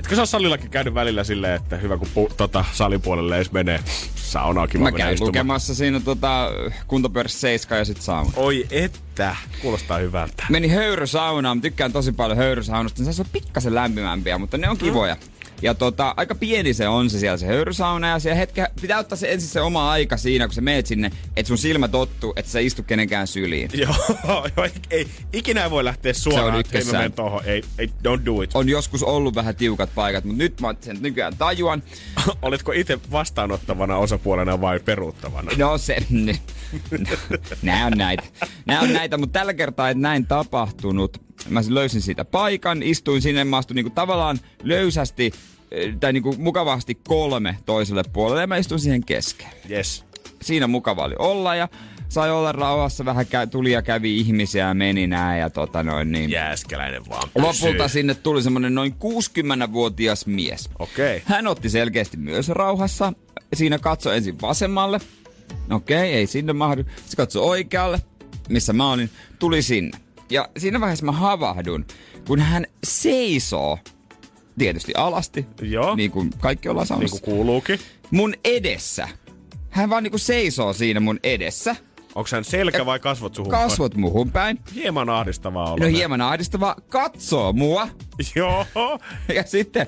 [0.00, 3.80] Etkö sä salillakin käynyt välillä silleen, että hyvä kun pu, tota, salipuolelle edes menee.
[4.14, 6.50] Sauna on kiva Mä käyn lukemassa siinä tota,
[6.86, 8.30] kuntopyörässä 7 ja sit sauna.
[8.36, 10.44] Oi että, kuulostaa hyvältä.
[10.48, 15.16] Meni höyrysaunaan, tykkään tosi paljon höyrysaunasta, niin se on pikkasen lämpimämpiä, mutta ne on kivoja.
[15.62, 19.18] Ja tota, aika pieni se on se siellä se höyrysauna ja siellä hetken, pitää ottaa
[19.18, 22.52] se ensin se oma aika siinä, kun sä meet sinne, että sun silmä tottuu, että
[22.52, 23.70] sä istu kenenkään syliin.
[23.74, 23.94] Joo,
[24.26, 27.44] joo ei, ei, ikinä ei voi lähteä suoraan, että hei, mä menen tohon.
[27.44, 28.50] Ei, ei, don't do it.
[28.54, 31.82] On joskus ollut vähän tiukat paikat, mutta nyt mä sen nykyään tajuan.
[32.42, 35.52] Oletko itse vastaanottavana osapuolena vai peruuttavana?
[35.56, 35.96] No se,
[37.62, 38.22] nää on näitä.
[38.66, 41.29] Nää on näitä, mutta tällä kertaa ei näin tapahtunut.
[41.48, 45.32] Mä löysin siitä paikan, istuin sinne, mä astuin niinku tavallaan löysästi
[45.70, 49.54] eh, tai niinku mukavasti kolme toiselle puolelle ja mä istuin siihen keskelle.
[49.70, 50.04] Yes.
[50.42, 51.68] Siinä mukava oli olla ja
[52.08, 56.12] sai olla rauhassa, vähän kä- tuli ja kävi ihmisiä ja meni näin ja tota noin
[56.12, 56.30] niin.
[56.30, 57.88] Jääskeläinen vaan Lopulta pysyy.
[57.88, 60.70] sinne tuli semmonen noin 60-vuotias mies.
[60.78, 61.22] Okei.
[61.24, 63.12] Hän otti selkeästi myös rauhassa.
[63.54, 65.00] Siinä katsoi ensin vasemmalle.
[65.70, 66.84] Okei, ei sinne mahdu.
[67.06, 68.02] Se katsoi oikealle,
[68.48, 69.10] missä mä olin.
[69.38, 69.98] Tuli sinne.
[70.30, 71.86] Ja siinä vaiheessa mä havahdun,
[72.26, 73.78] kun hän seisoo,
[74.58, 75.94] tietysti alasti, Joo.
[75.96, 77.80] niin kuin kaikki ollaan Niin saunassa, kuin kuuluukin.
[78.10, 79.08] mun edessä.
[79.70, 81.76] Hän vaan niinku seisoo siinä mun edessä.
[82.14, 83.50] Onko hän selkä vai kasvot suhun?
[83.50, 84.58] Kasvot muhun päin.
[84.74, 85.84] Hieman ahdistavaa olla.
[85.84, 86.76] No hieman ahdistavaa.
[86.88, 87.88] Katsoo mua.
[88.34, 88.66] Joo.
[89.34, 89.86] Ja sitten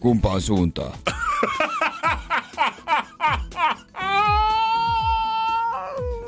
[0.00, 0.98] kumpaan suuntaan?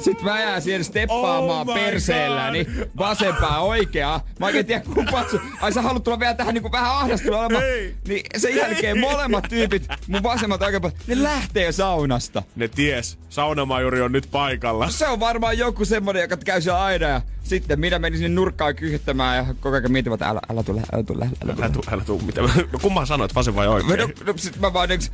[0.02, 2.88] Sitten mä jään siihen steppaamaan Oh perseelläni God.
[2.98, 4.20] vasempaa oikeaa.
[4.40, 7.64] Mä oikein tiedä kumpaan su- Ai sä haluat tulla vielä tähän niinku vähän ahdastua olemaan.
[8.08, 12.42] Niin sen jälkeen molemmat tyypit, mun vasemmat ja oikeat, ne lähtee saunasta.
[12.56, 13.18] Ne ties.
[13.28, 14.90] Saunamajuri on nyt paikalla.
[14.90, 18.76] Se on varmaan joku semmonen, joka käy siellä aina ja sitten minä menin sinne nurkkaan
[18.76, 21.64] kyhyttämään ja koko ajan mietin, että älä, älä tule, älä tule, älä tule.
[21.64, 22.22] Älä tuu, älä tuu.
[22.22, 22.42] Mitä?
[22.42, 23.98] No kumman sanoit, vasen vai oikein?
[23.98, 25.12] No, no, sit mä vaan eks,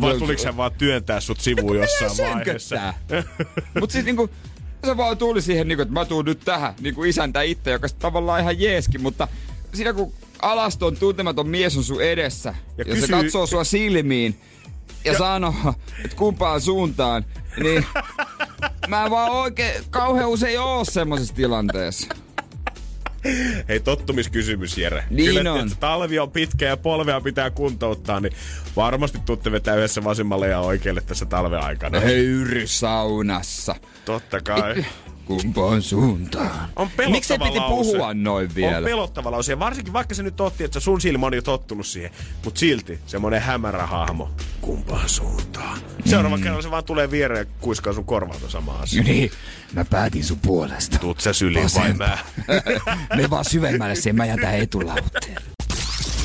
[0.00, 2.94] Vai tuliko se vaan työntää sut sivuun jossain vaiheessa?
[3.80, 4.30] Mut siis niinku,
[4.84, 8.40] se vaan tuli siihen niinku, että mä tuun nyt tähän, niinku isäntä itse, joka tavallaan
[8.40, 9.28] ihan jeeskin, mutta
[9.74, 10.12] siinä kun
[10.42, 14.40] alaston tuntematon mies on sun edessä, Ja ja, ja se kysyy- katsoo sua silmiin
[15.04, 15.74] ja, ja sanoo,
[16.04, 17.24] että kumpaan suuntaan,
[17.62, 17.86] niin
[18.88, 22.14] mä en vaan oikein kauhean usein oo semmosessa tilanteessa.
[23.68, 25.04] Hei, tottumiskysymys, Jere.
[25.10, 25.60] Niin Kyllä, on.
[25.60, 28.32] Että talvi on pitkä ja polvea pitää kuntouttaa, niin
[28.76, 32.00] varmasti tuutte vetää yhdessä vasemmalle ja oikealle tässä talven aikana.
[32.00, 33.74] Höyrysaunassa.
[34.04, 34.84] Totta kai.
[35.24, 36.68] Kumpaan suuntaan?
[36.76, 37.92] On Miksi piti lause.
[37.92, 38.76] puhua noin vielä?
[38.76, 39.58] On pelottava lause.
[39.58, 42.10] Varsinkin vaikka se nyt otti, että sun silmä on jo tottunut siihen.
[42.44, 44.30] Mut silti semmonen hämärä hahmo.
[44.60, 45.78] Kumpaan suuntaan?
[46.04, 46.42] Seuraava mm.
[46.42, 49.02] kerralla se vaan tulee viereen ja kuiskaa sun korvalta sama asia.
[49.02, 49.30] Niin,
[49.72, 50.98] mä päätin sun puolesta.
[50.98, 52.18] Tuut sä syliin vai mä?
[53.16, 55.42] Me vaan syvemmälle siihen, mä jätän etulautteen.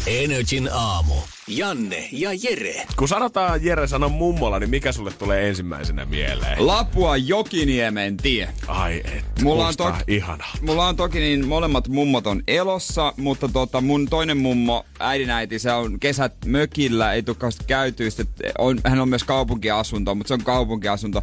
[0.07, 1.13] Energin aamu.
[1.47, 2.85] Janne ja Jere.
[2.97, 6.67] Kun sanotaan Jere sanon mummola, niin mikä sulle tulee ensimmäisenä mieleen?
[6.67, 8.49] Lapua Jokiniemen tie.
[8.67, 10.45] Ai et, Mulla on, toki, ihana.
[10.61, 15.71] mulla on toki niin molemmat mummot on elossa, mutta tota mun toinen mummo, äidinäiti, se
[15.71, 17.37] on kesät mökillä, ei tule
[17.67, 18.09] käytyä.
[18.57, 21.21] On, hän on myös kaupunkiasunto, mutta se on kaupunkiasunto.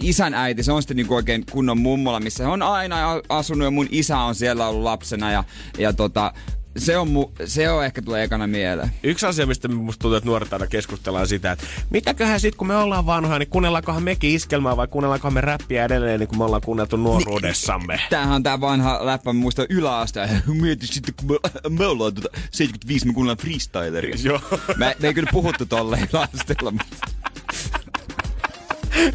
[0.00, 2.96] Isän äiti, se on sitten niinku oikein kunnon mummola, missä hän on aina
[3.28, 5.44] asunut ja mun isä on siellä ollut lapsena ja,
[5.78, 6.32] ja tota,
[6.78, 8.90] se on, mu, se on ehkä tulee ekana mieleen.
[9.02, 12.76] Yksi asia, mistä musta tuntuu, että nuoret aina keskustellaan sitä, että mitäköhän sit kun me
[12.76, 16.62] ollaan vanhoja, niin kuunnellaankohan mekin iskelmää vai kuunnellaankohan me räppiä edelleen, niin kuin me ollaan
[16.62, 18.00] kuunneltu nuoruudessamme.
[18.10, 20.28] Tämähän on tää vanha läppä, mä muistan yläaste.
[20.62, 24.16] Mieti sitten, kun me, me ollaan tota 75, me kuunnellaan freestyleria.
[24.22, 24.40] Joo.
[24.76, 27.24] Me, me ei kyllä puhuttu tolleen yläasteella, mutta...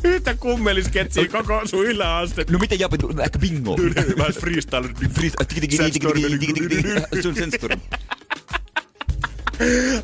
[0.04, 2.46] Yhtä kummelisketsiä koko sun yläaste.
[2.50, 3.78] No miten Jape, ehkä bingo?
[4.18, 4.90] Mä freestyle.
[7.22, 7.76] Sun senstori.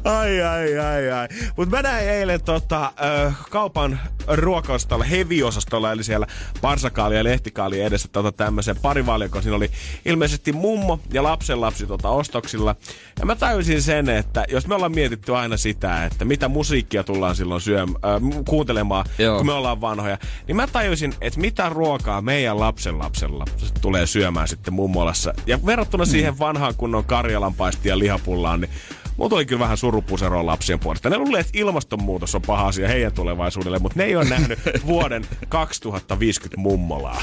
[0.04, 1.28] Ai, ai, ai, ai.
[1.58, 2.92] Mutta mä näin eilen tota,
[3.26, 6.28] ö, kaupan ruokaostolla, heviosastolla, eli siellä
[6.62, 9.44] parsakaali ja lehtikaali edessä tota tämmöisen parivalikon.
[9.44, 9.72] Siinä oli
[10.06, 12.76] ilmeisesti mummo ja lapsenlapsi tota ostoksilla.
[13.20, 17.36] Ja mä tajusin sen, että jos me ollaan mietitty aina sitä, että mitä musiikkia tullaan
[17.36, 19.38] silloin syöm, äh, kuuntelemaan, Joo.
[19.38, 23.46] kun me ollaan vanhoja, niin mä tajusin, että mitä ruokaa meidän lapsenlapsella
[23.82, 25.34] tulee syömään sitten mummolassa.
[25.48, 26.10] Ja verrattuna mm.
[26.10, 28.72] siihen vanhaan kunnon karjalanpaistia ja lihapullaan, niin
[29.18, 31.10] Mulla tuli kyllä vähän surupuseroa lapsien puolesta.
[31.10, 35.28] Ne luulee, että ilmastonmuutos on paha asia heidän tulevaisuudelle, mutta ne ei ole nähnyt vuoden
[35.50, 37.22] 2050 mummolaa.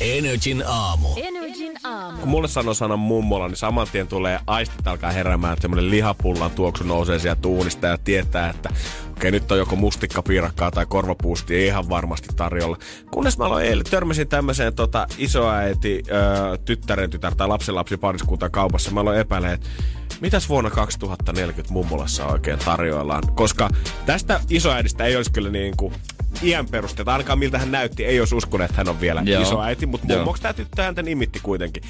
[0.00, 1.08] Energin aamu.
[1.16, 2.18] Energin aamu.
[2.18, 6.50] Kun mulle sanoo sanan mummola, niin saman tien tulee aistit alkaa heräämään, että semmoinen lihapullan
[6.50, 8.70] tuoksu nousee sieltä tuunista ja tietää, että
[9.18, 12.76] okei, nyt on joko mustikkapiirakkaa tai korvapuusti ei ihan varmasti tarjolla.
[13.10, 18.90] Kunnes mä aloin eilen, törmäsin tämmöiseen tota, isoäiti, ö, tyttären tytär tai lapsenlapsi pariskunta kaupassa.
[18.90, 19.68] Mä aloin epäilemään, että
[20.20, 23.22] mitäs vuonna 2040 mummolassa oikein tarjoillaan?
[23.34, 23.70] Koska
[24.06, 25.94] tästä isoäidistä ei olisi kyllä niin kuin
[26.42, 29.42] iän perusteella, ainakaan miltä hän näytti, ei olisi uskonut, että hän on vielä Joo.
[29.42, 31.82] isoäiti, mutta mummoksi tämä tyttö häntä nimitti kuitenkin.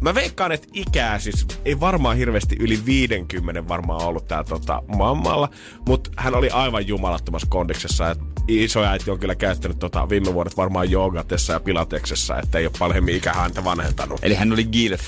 [0.00, 5.48] Mä veikkaan, että ikää siis ei varmaan hirveästi yli 50 varmaan ollut tää tota, mammalla,
[5.86, 10.90] mutta hän oli aivan jumalattomassa kondiksessa, että isoäiti on kyllä käyttänyt tota, viime vuodet varmaan
[10.90, 14.20] joogatessa ja pilateksessa, että ei ole paljon ikä häntä vanhentanut.
[14.22, 15.00] Eli hän oli gilf.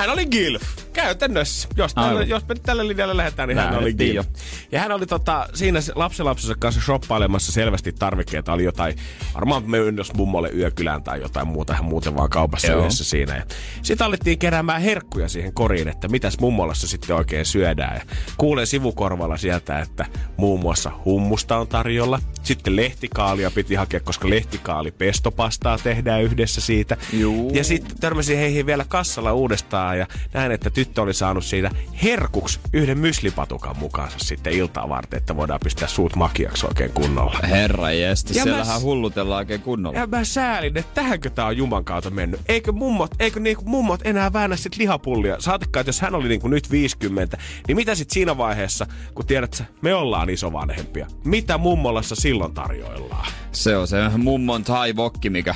[0.00, 1.68] Hän oli Gilf, käytännössä.
[1.76, 4.14] Jos, tälle, jos me nyt tälle linjalle lähdetään, niin hän oli Gilf.
[4.14, 4.24] Jo.
[4.72, 8.52] Ja hän oli tota, siinä lapsenlapsensa kanssa shoppailemassa selvästi tarvikkeita.
[8.52, 8.96] Oli jotain,
[9.34, 12.80] varmaan me jos mummolle yökylään tai jotain muuta, hän muuten vaan kaupassa Joo.
[12.80, 13.36] yhdessä siinä.
[13.36, 13.42] Ja
[13.82, 17.96] sitten alettiin keräämään herkkuja siihen koriin, että mitäs mummolassa sitten oikein syödään.
[17.96, 18.02] Ja
[18.36, 22.20] kuulee sivukorvalla sieltä, että muun muassa hummusta on tarjolla.
[22.42, 26.96] Sitten lehtikaalia piti hakea, koska lehtikaali pestopastaa tehdään yhdessä siitä.
[27.12, 27.50] Juu.
[27.54, 31.70] Ja sitten törmäsin heihin vielä kassalla uudestaan iltaa ja näin, että tyttö oli saanut siitä
[32.02, 37.38] herkuksi yhden myslipatukan mukaansa sitten iltaa varten, että voidaan pistää suut makiaksi oikein kunnolla.
[37.48, 39.98] Herra jesti, siellähän mä, hullutellaan oikein kunnolla.
[39.98, 42.40] Ja mä säälin, että tähänkö tää on Juman kautta mennyt.
[42.48, 45.36] Eikö mummot, eikö niinku mummot enää väännä sit lihapullia?
[45.38, 49.52] Saatikkaan, että jos hän oli niinku nyt 50, niin mitä sit siinä vaiheessa, kun tiedät
[49.52, 51.06] sä, me ollaan isovanhempia.
[51.24, 53.32] Mitä mummolassa silloin tarjoillaan?
[53.52, 55.54] Se on se mummon tai vokki, mikä...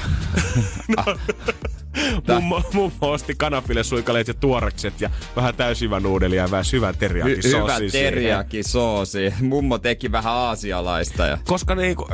[0.96, 1.16] no.
[2.28, 7.56] Mummo, mummo osti kanafille suikaleet ja tuorekset ja vähän täysivän nuudelia ja vähän syvän teriakisoosi.
[7.56, 9.34] Hy- hyvä teriakisoosi.
[9.40, 11.26] Mummo teki vähän aasialaista.
[11.26, 11.38] Ja...
[11.44, 12.08] Koska niinku,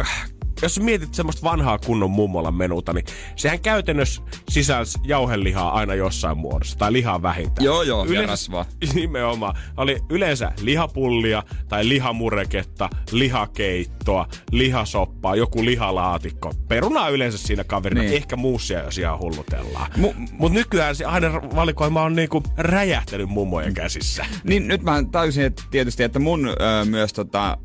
[0.63, 3.05] jos mietit semmoista vanhaa kunnon mummolan menuta, niin
[3.37, 7.65] sehän käytännössä sisälsi jauhelihaa aina jossain muodossa, tai lihaa vähintään.
[7.65, 8.65] Joo, joo, yleensä, ja rasvaa.
[8.95, 9.55] Nimenomaan.
[9.77, 16.53] Oli yleensä lihapullia, tai lihamureketta, lihakeittoa, lihasoppaa, joku lihalaatikko.
[16.69, 18.15] Perunaa yleensä siinä kaverina, niin.
[18.15, 19.91] ehkä muussia jos ihan hullutellaan.
[19.93, 24.27] Mu- Mutta nykyään se aina valikoima on niinku räjähtänyt mummojen käsissä.
[24.45, 27.59] Niin nyt mä täysin että tietysti, että mun ö, myös tota,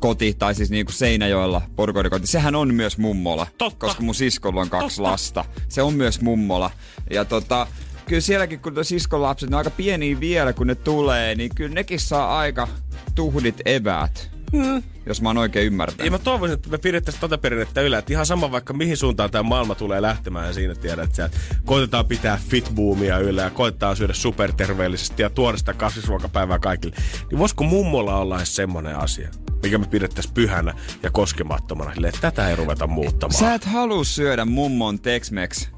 [0.00, 3.46] koti, tai siis niinku Seinäjoella porukoiden sehän on myös mummola.
[3.58, 3.86] Totta.
[3.86, 5.02] Koska mun siskolla on kaksi Totta.
[5.02, 5.44] lasta.
[5.68, 6.70] Se on myös mummola.
[7.10, 7.66] Ja tota,
[8.06, 11.74] kyllä sielläkin, kun siskon lapset, ne on aika pieniä vielä, kun ne tulee, niin kyllä
[11.74, 12.68] nekin saa aika
[13.14, 14.30] tuhdit eväät.
[14.52, 14.82] Mm.
[15.06, 16.04] Jos mä oon oikein ymmärtänyt.
[16.04, 17.98] Ja mä toivoisin, että me pidettäisiin tota perinnettä yllä.
[17.98, 21.30] Että ihan sama vaikka mihin suuntaan tämä maailma tulee lähtemään ja siinä tiedät, että
[21.64, 26.96] koitetaan pitää fitboomia yllä ja koitetaan syödä superterveellisesti ja tuoda sitä kasvisruokapäivää kaikille.
[27.30, 29.30] Niin voisiko mummolla olla edes semmonen asia,
[29.62, 31.94] mikä me pidettäisiin pyhänä ja koskemattomana.
[31.94, 33.38] Sille, että tätä ei ruveta muuttamaan.
[33.38, 35.75] Sä et halua syödä mummon Tex-Mex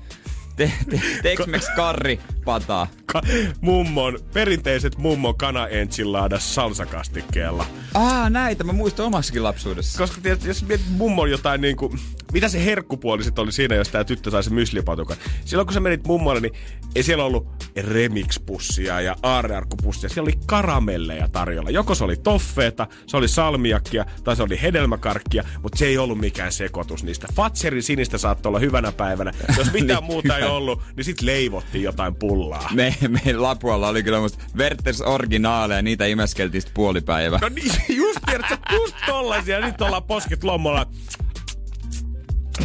[0.58, 2.86] te, te, Tex-Mex karri pataa.
[3.06, 3.22] Ka-
[3.60, 7.66] mummon, perinteiset mummon kana enchiladas salsakastikkeella.
[7.94, 9.98] Aa, näitä mä muistan omassakin lapsuudessa.
[9.98, 11.96] Koska tiedät, jos mietit mummon jotain niinku,
[12.32, 15.16] mitä se herkkupuoli sit oli siinä, jos tää tyttö sai se myslipatukan.
[15.44, 16.52] Silloin kun sä menit mummolle, niin
[16.94, 20.08] ei siellä ollut remix-pussia ja aarrearkkupussia.
[20.08, 21.70] Siellä oli karamelleja tarjolla.
[21.70, 26.18] Joko se oli toffeeta, se oli salmiakkia tai se oli hedelmäkarkkia, mutta se ei ollut
[26.18, 27.26] mikään sekoitus niistä.
[27.34, 29.32] Fatserin sinistä saattoi olla hyvänä päivänä.
[29.58, 32.70] Jos mitään muuta ei ollut, niin sit leivottiin jotain pullaa.
[32.74, 37.38] Me, me Lapualla oli kyllä musta Werthers originaaleja, niitä imeskeltiin sitten puolipäivä.
[37.42, 37.72] No niin,
[38.06, 39.60] just tiedät, just tollasia.
[39.60, 40.86] Nyt ollaan posket lommolla.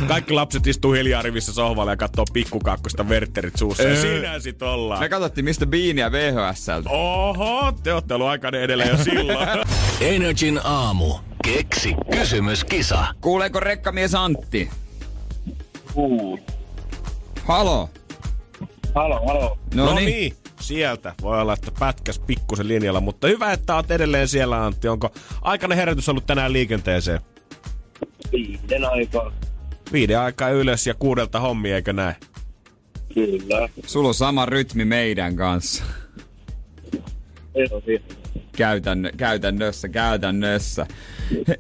[0.08, 3.84] Kaikki lapset istuu hiljaa rivissä sohvalla ja katsoo pikkukakkosta verterit suussa.
[3.84, 5.00] Ja siinä sit ollaan.
[5.00, 6.90] Me katsottiin mistä Beania VHSltä.
[6.90, 9.48] Oho, te ootte ollut aikana edellä jo silloin.
[10.02, 11.16] Energin aamu.
[11.44, 13.06] Keksi kysymyskisa.
[13.22, 14.70] Kuuleeko rekkamies Antti?
[15.94, 16.38] Kuul.
[17.44, 17.90] Halo.
[18.96, 19.58] Halo, halo.
[19.74, 20.06] No, no niin.
[20.06, 20.34] niin.
[20.62, 24.88] Sieltä voi olla, että pätkäs pikkusen linjalla, mutta hyvä, että oot edelleen siellä Antti.
[24.88, 25.10] Onko
[25.42, 27.20] aikainen herätys ollut tänään liikenteeseen?
[28.32, 29.32] Viiden aikaa.
[29.94, 32.16] Viiden aikaa ylös ja kuudelta hommi, eikö näin?
[33.14, 33.70] Kyllä.
[33.86, 35.84] Sulla on sama rytmi meidän kanssa.
[37.56, 37.82] Joo,
[38.58, 40.86] Käytän, käytännössä, käytännössä.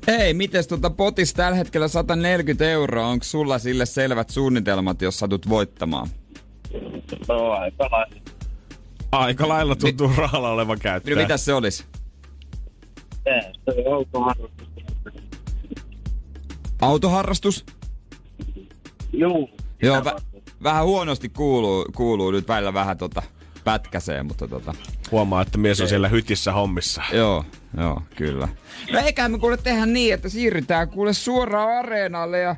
[0.07, 3.07] Hei, miten tuota potis tällä hetkellä 140 euroa?
[3.07, 6.07] Onko sulla sille selvät suunnitelmat, jos satut voittamaan?
[7.27, 8.15] No aika lailla.
[9.11, 11.15] Aika lailla tuntuu Mi- rahalla olevan käyttöä.
[11.15, 11.85] No mitä se olisi?
[13.23, 13.53] Se
[13.87, 14.73] on autoharrastus.
[16.81, 17.65] Autoharrastus?
[19.13, 19.49] Juu.
[19.81, 20.21] Joo, vä-
[20.63, 23.23] vähän huonosti kuuluu, kuuluu nyt välillä vähän tota
[23.63, 24.73] pätkäseen, mutta tota...
[25.13, 27.01] Huomaa, että mies on siellä hytissä hommissa.
[27.11, 27.45] Joo,
[27.77, 28.47] joo, kyllä.
[28.91, 32.55] No eikä me kuule tehdä niin, että siirrytään kuule suoraan areenalle ja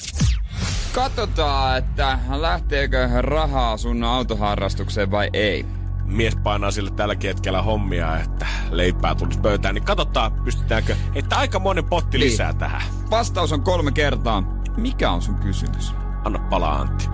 [0.94, 5.66] katsotaan, että lähteekö rahaa sun autoharrastukseen vai ei.
[6.06, 11.60] Mies painaa sille tälläkin hetkellä hommia, että leipää tulisi pöytään, niin katsotaan, pystytäänkö, että aika
[11.60, 12.32] monen potti Niin.
[12.32, 12.82] lisää tähän.
[13.10, 14.42] Vastaus on kolme kertaa.
[14.78, 15.94] Mikä on sun kysymys?
[16.24, 17.06] Anna palaa Antti.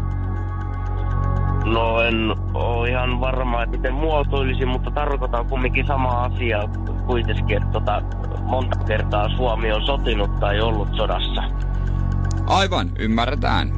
[1.66, 2.16] No en
[2.54, 6.60] ole ihan varma, että miten muotoilisin, mutta tarkoitan kumminkin sama asia
[7.06, 8.02] kuitenkin, että tota,
[8.44, 11.44] monta kertaa Suomi on sotinut tai ollut sodassa.
[12.48, 13.72] Aivan, ymmärretään.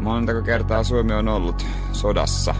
[0.00, 2.54] Montako kertaa Suomi on ollut sodassa?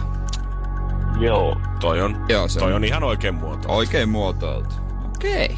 [1.19, 1.57] Joo.
[1.79, 3.73] Toi on, Joo, se toi on- on ihan oikein muoto.
[3.75, 4.75] Oikein muotoiltu.
[5.15, 5.55] Okei.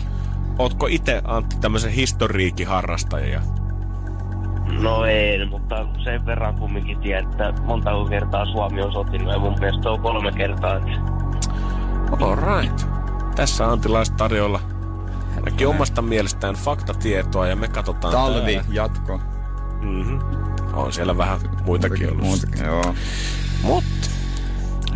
[0.60, 3.42] Ootko itse Antti tämmöisen historiikin harrastaja?
[4.72, 9.56] No ei, mutta sen verran kumminkin tiedän, että montako kertaa Suomi on sotinut ja mun
[9.60, 10.76] mielestä on kolme kertaa.
[10.78, 10.92] Että
[12.26, 12.82] All right.
[13.36, 14.60] Tässä Antilais tarjolla
[15.36, 18.70] ainakin omasta mielestään faktatietoa ja me katsotaan Talvi, täällä.
[18.74, 19.20] jatko.
[19.82, 20.20] Mm-hmm.
[20.74, 22.24] On siellä vähän muitakin ollut.
[22.26, 22.96] Muutakin, joo.
[23.64, 24.10] Mutta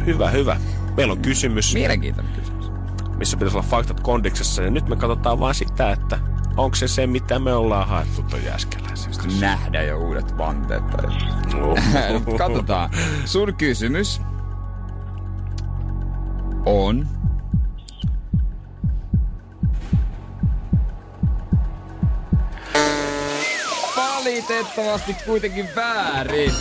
[0.06, 0.58] hyvä, hyvä.
[0.98, 2.72] Meillä on kysymys, Mielenkiintoinen kysymys.
[3.18, 4.64] missä pitäisi olla faktat kondiksessa.
[4.64, 6.20] Ja nyt me katsotaan vaan sitä, että
[6.58, 8.89] onko se se, mitä me ollaan haettu Jääskeläisen kanssa.
[9.40, 10.88] Nähdä jo uudet vanteet.
[10.88, 11.06] Tai...
[11.62, 11.78] Oh.
[12.38, 12.90] Katsotaan.
[13.26, 14.22] Sun kysymys
[16.66, 17.08] on...
[23.98, 26.52] Valitettavasti kuitenkin väärin.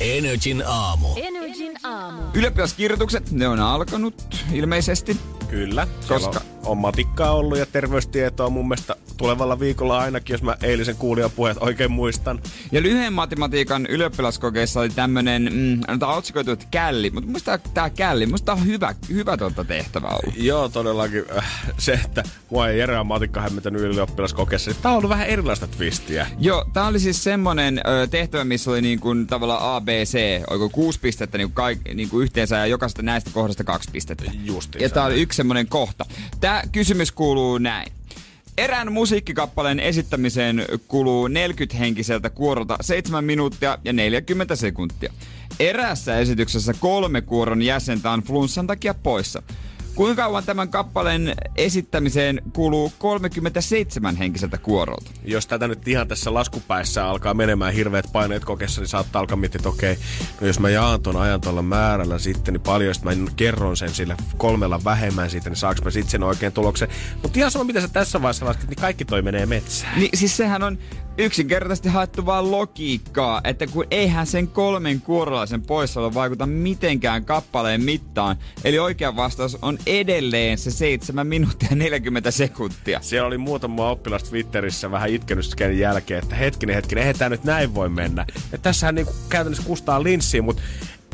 [0.00, 1.08] Energin aamu.
[1.16, 2.22] Energin aamu.
[2.34, 5.20] Ylioppilaskirjoitukset, ne on alkanut ilmeisesti.
[5.48, 10.42] Kyllä, koska Koska- on, on matikkaa ollut ja terveystietoa mun mielestä tulevalla viikolla ainakin, jos
[10.42, 12.40] mä eilisen kuulijan puheet oikein muistan.
[12.72, 17.10] Ja lyhyen matematiikan ylioppilaskokeissa oli tämmönen, mm, annetaan otsikoitu, että källi.
[17.10, 20.34] Mutta musta tää källi, musta tää on hyvä, hyvä tuota tehtävä ollut.
[20.36, 21.24] Joo, todellakin.
[21.38, 21.44] Äh,
[21.78, 26.26] Se, että mua ei on matikka hämmentänyt ylioppilaskokeessa, niin tää on ollut vähän erilaista twistiä.
[26.38, 30.42] Joo, tää oli siis semmonen ö, tehtävä, missä oli niin kuin tavallaan A, B, C,
[30.50, 34.30] oiko kuusi pistettä niin kuin kaik, niin kuin yhteensä ja jokaisesta näistä kohdasta kaksi pistettä.
[34.44, 34.84] Justiinsa.
[34.84, 36.04] Ja tää oli yksi semmonen kohta.
[36.40, 37.92] Tää kysymys kuuluu näin.
[38.58, 45.12] Erään musiikkikappaleen esittämiseen kuluu 40-henkiseltä kuorolta 7 minuuttia ja 40 sekuntia.
[45.60, 49.42] Eräässä esityksessä kolme kuoron jäsentä on flunssan takia poissa.
[49.98, 55.10] Kuinka kauan tämän kappaleen esittämiseen kuluu 37 henkiseltä kuorolta?
[55.24, 59.58] Jos tätä nyt ihan tässä laskupäissä alkaa menemään hirveät paineet kokessa, niin saattaa alkaa miettiä,
[59.58, 59.98] että okei,
[60.40, 63.94] no jos mä jaan ton ajan tuolla määrällä sitten, niin paljon, jos mä kerron sen
[63.94, 66.88] sille kolmella vähemmän siitä, niin saaks mä sitten sen oikein tuloksen.
[67.22, 69.98] Mutta ihan sama, mitä sä tässä vaiheessa lasket, niin kaikki toi menee metsään.
[69.98, 70.78] Niin siis sehän on
[71.18, 78.36] yksinkertaisesti haettu vaan logiikkaa, että kun eihän sen kolmen kuorolaisen poissaolo vaikuta mitenkään kappaleen mittaan.
[78.64, 83.00] Eli oikea vastaus on edelleen se 7 minuuttia ja 40 sekuntia.
[83.02, 85.46] Siellä oli muutama oppilas Twitterissä vähän itkenyt
[85.78, 88.26] jälkeen, että hetkinen, hetkinen, eihän tää nyt näin voi mennä.
[88.52, 90.62] Ja tässähän niinku käytännössä kustaa linssiin, mutta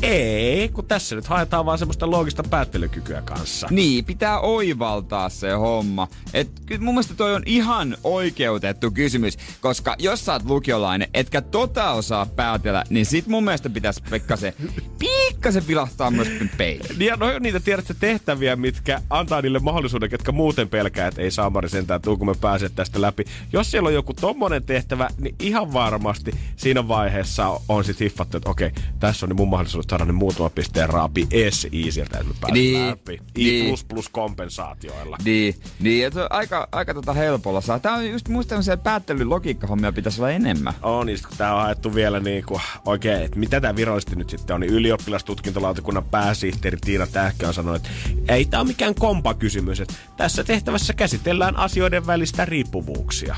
[0.01, 3.67] ei, kun tässä nyt haetaan vaan semmoista loogista päättelykykyä kanssa.
[3.71, 6.07] Niin, pitää oivaltaa se homma.
[6.33, 11.41] Et kyllä mun mielestä toi on ihan oikeutettu kysymys, koska jos sä oot lukiolainen, etkä
[11.41, 14.53] tota osaa päätellä, niin sit mun mielestä pitäisi pikkasen,
[14.99, 16.27] pikkasen vilahtaa myös
[16.57, 16.99] peiliin.
[16.99, 21.31] Niin ja no niitä tiedätte tehtäviä, mitkä antaa niille mahdollisuuden, ketkä muuten pelkää, että ei
[21.31, 23.23] Samari sentään tuu, kun me pääse tästä läpi.
[23.53, 28.49] Jos siellä on joku tommonen tehtävä, niin ihan varmasti siinä vaiheessa on sit hiffattu, että
[28.49, 32.35] okei, tässä on niin mun mahdollisuus saada ne muutama pisteen raapi S easyltä, että me
[32.41, 33.19] pääsemme Niin, läpi.
[33.37, 33.65] niin.
[33.65, 35.17] I plus plus kompensaatioilla.
[35.25, 37.79] Niin, niin että aika, aika tota helpolla saa.
[37.79, 40.73] Tää on just muista tämmöisiä päättelylogiikkahommia pitäisi olla enemmän.
[40.81, 44.15] On, niin sit kun tää on haettu vielä niin kuin, oikein, että mitä tää virallisesti
[44.15, 47.89] nyt sitten on, niin ylioppilastutkintolautakunnan pääsihteeri Tiina Tähkö on sanonut, että
[48.33, 53.35] ei tää ole mikään kompa-kysymys, että tässä tehtävässä käsitellään asioiden välistä riippuvuuksia.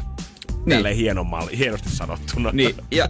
[0.66, 0.70] Niin.
[0.70, 0.98] Tälleen
[1.58, 2.52] hienosti sanottuna.
[2.52, 3.10] Niin, ja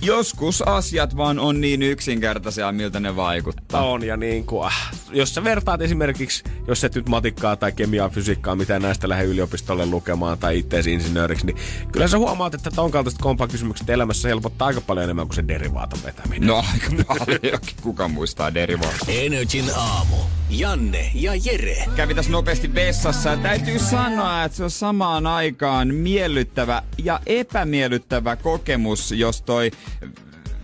[0.00, 3.84] joskus asiat vaan on niin yksinkertaisia, miltä ne vaikuttaa.
[3.84, 8.08] On, ja niin kuin, ah, jos sä vertaat esimerkiksi, jos et nyt matikkaa tai kemiaa,
[8.08, 11.56] fysiikkaa, mitä näistä lähde yliopistolle lukemaan tai itteesi insinööriksi, niin
[11.92, 16.00] kyllä sä huomaat, että ton kaltaiset kompakysymykset elämässä helpottaa aika paljon enemmän kuin se derivaaton
[16.04, 16.48] vetäminen.
[16.48, 17.60] No aika paljon.
[17.82, 19.14] Kuka muistaa derivaatio?
[19.20, 20.16] Energin aamu.
[20.50, 21.84] Janne ja Jere.
[21.96, 28.36] Kävi tässä nopeasti vessassa ja täytyy sanoa, että se on samaan aikaan miellyttävä ja epämiellyttävä
[28.36, 29.70] kokemus, jos toi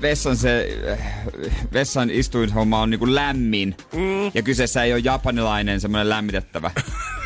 [0.01, 0.79] vessan se,
[1.73, 3.77] vessan istuinhomma on niinku lämmin.
[3.93, 4.31] Mm.
[4.35, 6.71] Ja kyseessä ei ole japanilainen semmoinen lämmitettävä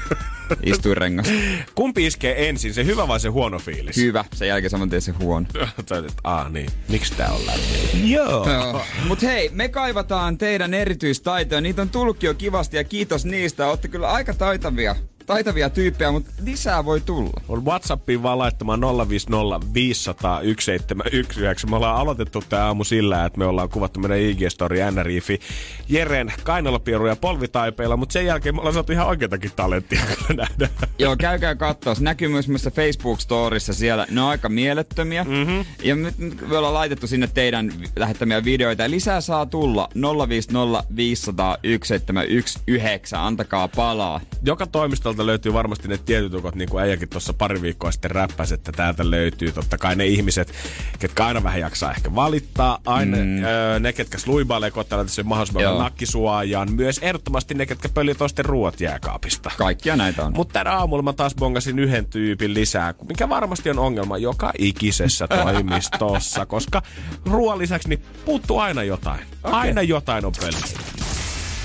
[0.63, 1.27] istuinrengas.
[1.75, 3.97] Kumpi iskee ensin, se hyvä vai se huono fiilis?
[3.97, 5.47] Hyvä, sen jälkeen saman tien se huono.
[6.25, 8.11] Aah niin, miksi tää on lämmin?
[8.11, 8.51] Joo.
[8.51, 8.83] Joo.
[9.09, 11.61] Mut hei, me kaivataan teidän erityistaitoja.
[11.61, 13.67] Niitä on tullutkin jo kivasti ja kiitos niistä.
[13.67, 14.97] Olette kyllä aika taitavia
[15.27, 17.43] taitavia tyyppejä, mutta lisää voi tulla.
[17.49, 21.67] On Whatsappiin vaan laittamaan 050 500 1719.
[21.67, 25.41] Me ollaan aloitettu tämä aamu sillä, että me ollaan kuvattu meidän IG-story NRIFI
[25.89, 30.01] Jeren kainalopieru ja polvitaipeilla, mutta sen jälkeen me ollaan saatu ihan oikeatakin talenttia
[30.37, 30.69] nähdä.
[30.99, 31.95] Joo, käykää katsoa.
[32.01, 34.07] Näkyy myös myös Facebook-storissa siellä.
[34.11, 35.25] Ne on aika mielettömiä.
[35.25, 35.65] Mm-hmm.
[35.83, 36.15] Ja nyt
[36.49, 38.83] me ollaan laitettu sinne teidän lähettämiä videoita.
[38.83, 39.89] Ja lisää saa tulla
[40.29, 43.27] 050 500 1719.
[43.27, 44.21] Antakaa palaa.
[44.43, 48.11] Joka toimistolla tuolta löytyy varmasti ne tietyt ukot, niin kuin äijäkin tuossa pari viikkoa sitten
[48.11, 50.53] räppäsi, että täältä löytyy totta kai ne ihmiset,
[50.99, 53.45] ketkä aina vähän jaksaa ehkä valittaa, aina mm.
[53.45, 58.81] öö, ne, ketkä sluibailee kotona tässä mahdollisimman nakkisuojaan, myös ehdottomasti ne, ketkä pöljät toisten ruoat
[58.81, 59.51] jääkaapista.
[59.59, 60.33] Kaikkia näitä on.
[60.37, 65.29] Mutta tänä aamulla mä taas bongasin yhden tyypin lisää, mikä varmasti on ongelma joka ikisessä
[65.29, 66.83] toimistossa, koska
[67.27, 69.21] ruoan lisäksi niin puuttuu aina jotain.
[69.45, 69.61] Okay.
[69.61, 71.04] Aina jotain on pöljää.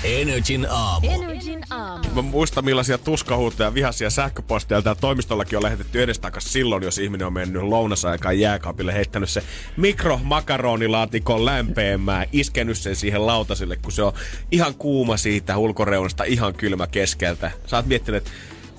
[0.04, 1.08] Energin aamu.
[1.10, 2.04] Energin aamu.
[2.14, 7.32] Mä muistan millaisia tuskahuutoja vihaisia sähköposteja täällä toimistollakin on lähetetty edestakas silloin, jos ihminen on
[7.32, 9.42] mennyt lounasaikaan jääkaapille, heittänyt se
[9.76, 14.12] mikromakaronilaatikon lämpeämään, iskenyt sen siihen lautasille, kun se on
[14.50, 17.50] ihan kuuma siitä ulkoreunasta, ihan kylmä keskeltä.
[17.66, 18.30] Sä oot miettinyt, että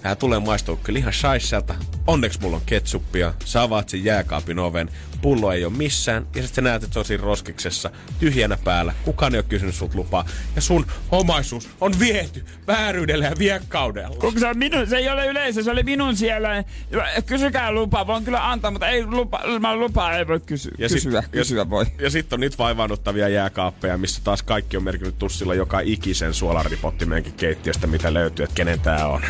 [0.02, 1.76] Tää tulee maistua kyllä ihan shaisselta.
[2.08, 3.34] Onneksi mulla on ketsuppia.
[3.46, 4.90] Sä avaat sen jääkaapin oven
[5.22, 8.94] pullo ei ole missään, ja sitten sä näet, että se on siinä roskiksessa, tyhjänä päällä,
[9.06, 14.16] kukaan ei ole kysynyt sut lupaa, ja sun omaisuus on viety vääryydellä ja viekkaudella.
[14.16, 16.64] Kun se, on minun, se ei ole yleisö, se oli minun siellä.
[17.26, 20.72] Kysykää lupaa, voin kyllä antaa, mutta ei lupa, mä lupaa ei voi kysyä.
[20.78, 21.86] Ja kysyä, sit, kysyä voi.
[21.98, 26.34] Ja, ja sitten on niitä vaivaannuttavia jääkaappeja, missä taas kaikki on merkinnyt tussilla joka ikisen
[26.34, 29.22] suolaripottimenkin keittiöstä, mitä löytyy, että kenen tää on.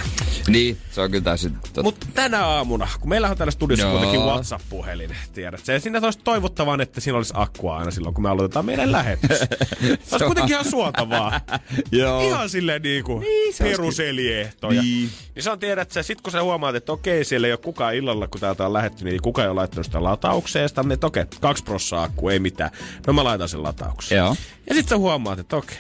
[0.48, 1.84] Niin, se on kyllä täysin totta.
[1.84, 3.98] Mutta tänä aamuna, kun meillä on täällä studiossa Joo.
[3.98, 8.30] kuitenkin WhatsApp-puhelin, tiedät, se siinä olisi toivottavan, että siinä olisi akkua aina silloin, kun me
[8.30, 9.40] aloitetaan meidän lähetys.
[9.40, 11.42] se olisi kuitenkin ihan suotavaa.
[11.92, 12.28] Joo.
[12.28, 14.82] Ihan silleen niinku niin, peruselieehtoja.
[14.82, 15.10] Niin.
[15.36, 17.96] niin se on tiedät, että sit kun sä huomaat, että okei, siellä ei ole kukaan
[17.96, 20.70] illalla, kun täältä on lähetty, niin kukaan ei ole laittanut sitä lataukseen.
[20.70, 22.72] Sitten että okei, kaksi prossaa akku, ei mitään.
[23.08, 24.20] No mä laitan sen lataukseen.
[24.20, 24.36] Joo.
[24.70, 25.78] Ja sitten sä huomaat, että okei,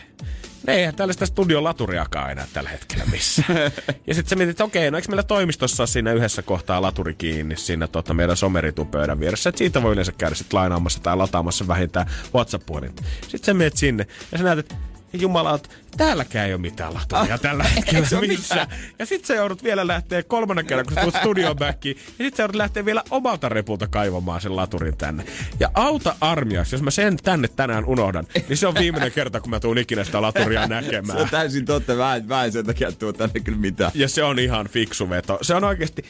[0.67, 3.57] ne eihän tällaista studion laturiakaan enää tällä hetkellä missään.
[4.07, 7.57] ja sitten sä mietit, että okei, no eikö meillä toimistossa siinä yhdessä kohtaa laturi kiinni
[7.57, 9.49] siinä tota, meidän someritun pöydän vieressä.
[9.49, 13.03] Että siitä voi yleensä käydä sitten lainaamassa tai lataamassa vähintään WhatsApp-puhelinta.
[13.21, 14.75] Sitten sä menet sinne ja sä näet, että
[15.13, 15.59] Jumala,
[15.97, 18.67] täälläkään ei ole mitään laturia ah, tällä hetkellä missään.
[18.99, 22.35] Ja sit sä joudut vielä lähteä kolmannen kerran, kun sä tulet studion backiin, ja sit
[22.35, 25.25] sä joudut lähteä vielä omalta repulta kaivamaan sen laturin tänne.
[25.59, 29.49] Ja auta armias, jos mä sen tänne tänään unohdan, niin se on viimeinen kerta, kun
[29.49, 31.17] mä tuun ikinä sitä laturia näkemään.
[31.17, 33.91] se on täysin totta, mä en, mä en sen takia tuo tänne kyllä mitään.
[33.95, 35.37] Ja se on ihan fiksu veto.
[35.41, 36.05] Se on oikeasti,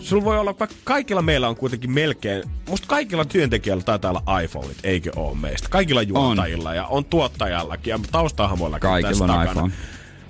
[0.00, 4.78] sulla voi olla, vaikka kaikilla meillä on kuitenkin melkein, musta kaikilla työntekijöillä taitaa olla iPhoneit,
[4.84, 5.68] eikö ole meistä?
[5.68, 6.76] Kaikilla juontajilla on.
[6.76, 9.50] ja on tuottajallakin ja taustahahmoillakin Kaikilla on takana.
[9.52, 9.72] iPhone.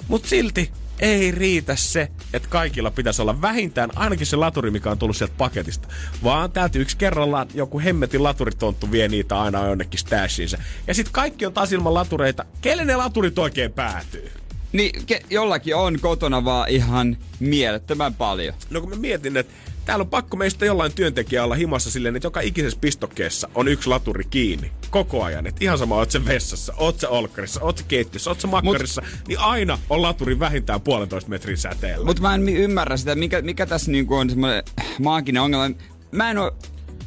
[0.09, 4.99] Mutta silti ei riitä se, että kaikilla pitäisi olla vähintään ainakin se laturi, mikä on
[4.99, 5.89] tullut sieltä paketista.
[6.25, 10.59] Vaan täältä yksi kerrallaan joku hemmetin laturitonttu vie niitä aina jonnekin stashiinsa.
[10.87, 12.45] Ja sitten kaikki on taas ilman latureita.
[12.61, 14.31] Kelle ne laturit oikein päätyy?
[14.73, 18.55] Niin, ke, jollakin on kotona vaan ihan mielettömän paljon.
[18.71, 19.53] No kun mä mietin, että
[19.85, 23.89] täällä on pakko meistä jollain työntekijä olla himassa silleen, että joka ikisessä pistokkeessa on yksi
[23.89, 24.73] laturi kiinni.
[24.91, 25.47] Koko ajan.
[25.47, 29.03] Että ihan sama, oot se vessassa, oot se olkkarissa, oot se keittiössä, oot se makkarissa,
[29.03, 32.07] Mut, niin aina on laturi vähintään puolentoista metrin säteellä.
[32.07, 34.63] Mutta mä en ymmärrä sitä, mikä, mikä tässä niinku on semmoinen
[34.99, 35.75] maaginen ongelma.
[36.13, 36.57] Mä en oo,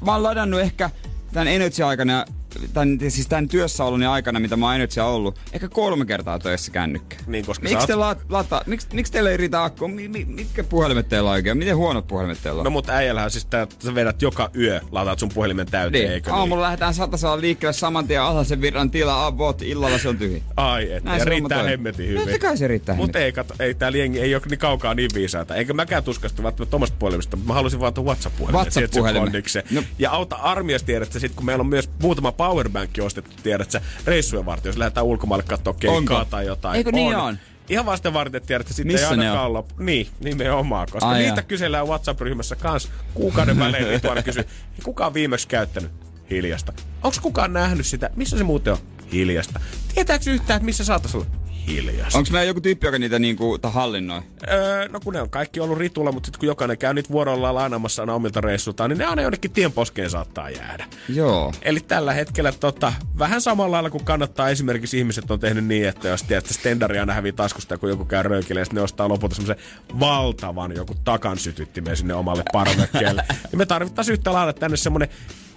[0.06, 0.90] mä oon ladannut ehkä
[1.34, 2.26] tämän Energy-aikana
[2.74, 6.72] tämän, siis tämän työssäoloni aikana, mitä mä oon nyt siellä ollut, ehkä kolme kertaa töissä
[6.72, 7.18] kännykkä.
[7.28, 9.88] Niin, koska miksi, te la, lata, miksi, miksi teillä ei riitä akku?
[9.88, 11.58] Mi, mi, mitkä puhelimet teillä on oikein?
[11.58, 12.64] Miten huonot puhelimet teillä on?
[12.64, 16.14] No mutta äijällähän siis tää, sä vedät joka yö, lataat sun puhelimen täyteen, niin.
[16.14, 16.40] eikö niin?
[16.40, 20.44] Aamulla lähdetään satasella liikkeelle saman tien alhaisen virran tila, avot, illalla se on tyhjä.
[20.58, 22.22] Ai et, Näin ja riittää hemmetin hyvin.
[22.22, 25.10] Totta kai se riittää Mutta ei, kato, ei täällä jengi ei ole niin kaukaa niin
[25.14, 25.56] viisaata.
[25.56, 28.60] Eikä mäkään tuskastu välttämättä omasta puhelimesta, mä halusin vaan tuon WhatsApp-puhelimen.
[28.60, 29.44] WhatsApp-puhelimen.
[29.72, 29.84] No.
[30.00, 33.82] Ja auta armias tiedät, että sit kun meillä on myös muutama powerbank ostettu tiedät sä,
[34.06, 36.26] reissujen varten, jos lähdetään ulkomaille katsoa keikkaa Onko?
[36.30, 36.76] tai jotain.
[36.76, 37.22] Eikö niin on?
[37.22, 37.38] on?
[37.70, 39.64] Ihan vasten varten, että tiedät, että sitten Missä ei ainakaan olla...
[39.78, 41.44] Niin, nimenomaan, koska Ai niitä ja.
[41.44, 44.44] kysellään WhatsApp-ryhmässä kans kuukauden välein, niin tuolla kysyy,
[44.84, 45.92] kuka on viimeksi käyttänyt?
[46.30, 46.74] Hiljasta.
[47.04, 48.10] Onko kukaan nähnyt sitä?
[48.16, 48.80] Missä se muuten on?
[49.12, 49.60] Hiljasta.
[49.96, 51.28] Tietääkö yhtään, että missä saattaisi olla?
[51.68, 52.18] Hiljasta.
[52.18, 54.22] Onko meillä joku tyyppi, joka niitä niinku, hallinnoi?
[54.52, 57.56] Öö, no kun ne on kaikki ollut ritulla, mutta sitten kun jokainen käy niitä vuorollaan
[57.56, 60.86] lainaamassa aina omilta reissultaan, niin ne aina jonnekin tien poskeen saattaa jäädä.
[61.10, 61.54] Joo.
[61.62, 66.08] Eli tällä hetkellä tota, vähän samalla lailla kuin kannattaa esimerkiksi ihmiset on tehnyt niin, että
[66.08, 69.10] jos tiedät, että stendari aina hävii taskusta, kun joku käy röykille, ja sitten ne ostaa
[69.10, 69.66] lopulta semmoisen
[70.00, 73.24] valtavan joku takan sytyttimen sinne omalle parvekkeelle.
[73.52, 75.10] ja me tarvittaisiin yhtä lailla tänne semmoinen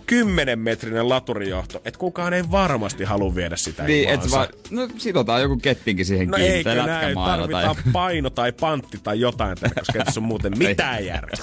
[0.07, 4.39] 10 metrinen laturijohto, että kukaan ei varmasti halua viedä sitä Niin, et ilmaansa.
[4.39, 6.55] va- no sidotaan joku kettinkin siihen No kiinni.
[6.55, 11.07] eikö tai näin, tarvitaan paino tai pantti tai jotain, tänne, koska tässä on muuten mitään
[11.07, 11.37] järkeä.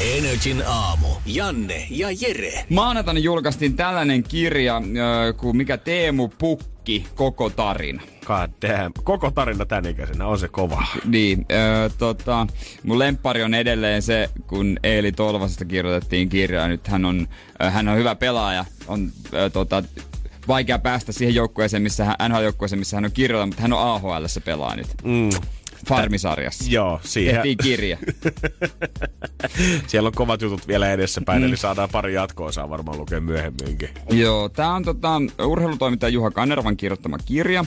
[0.00, 1.06] Energin aamu.
[1.26, 2.64] Janne ja Jere.
[2.68, 8.02] Maanantaina julkaistiin tällainen kirja ö, kuin mikä Teemu Pukki, koko tarina.
[8.24, 8.92] God damn.
[9.04, 10.86] Koko tarina tän ikäisenä on se kova.
[11.04, 12.46] Niin, ö, tota,
[12.82, 16.68] mun lemppari on edelleen se, kun Eeli Tolvasesta kirjoitettiin kirjaa.
[16.68, 17.28] Nyt hän on,
[17.62, 19.82] ö, hän on hyvä pelaaja, on ö, tota,
[20.48, 24.24] vaikea päästä siihen joukkueeseen, missä hän, NHL-joukkueeseen, missä hän on kirjoittanut, mutta hän on AHL
[24.44, 24.86] pelaa nyt.
[25.04, 25.30] Mm.
[25.88, 26.64] Farmisarjassa.
[26.68, 27.34] Joo, siihen.
[27.34, 27.98] Tehtiin kirja.
[29.86, 31.48] Siellä on kovat jutut vielä edessäpäin, mm.
[31.48, 33.88] eli saadaan pari jatkoa, saa varmaan lukea myöhemminkin.
[34.10, 37.64] Joo, tää on tota, urheilutoimittaja Juha Kanervan kirjoittama kirja.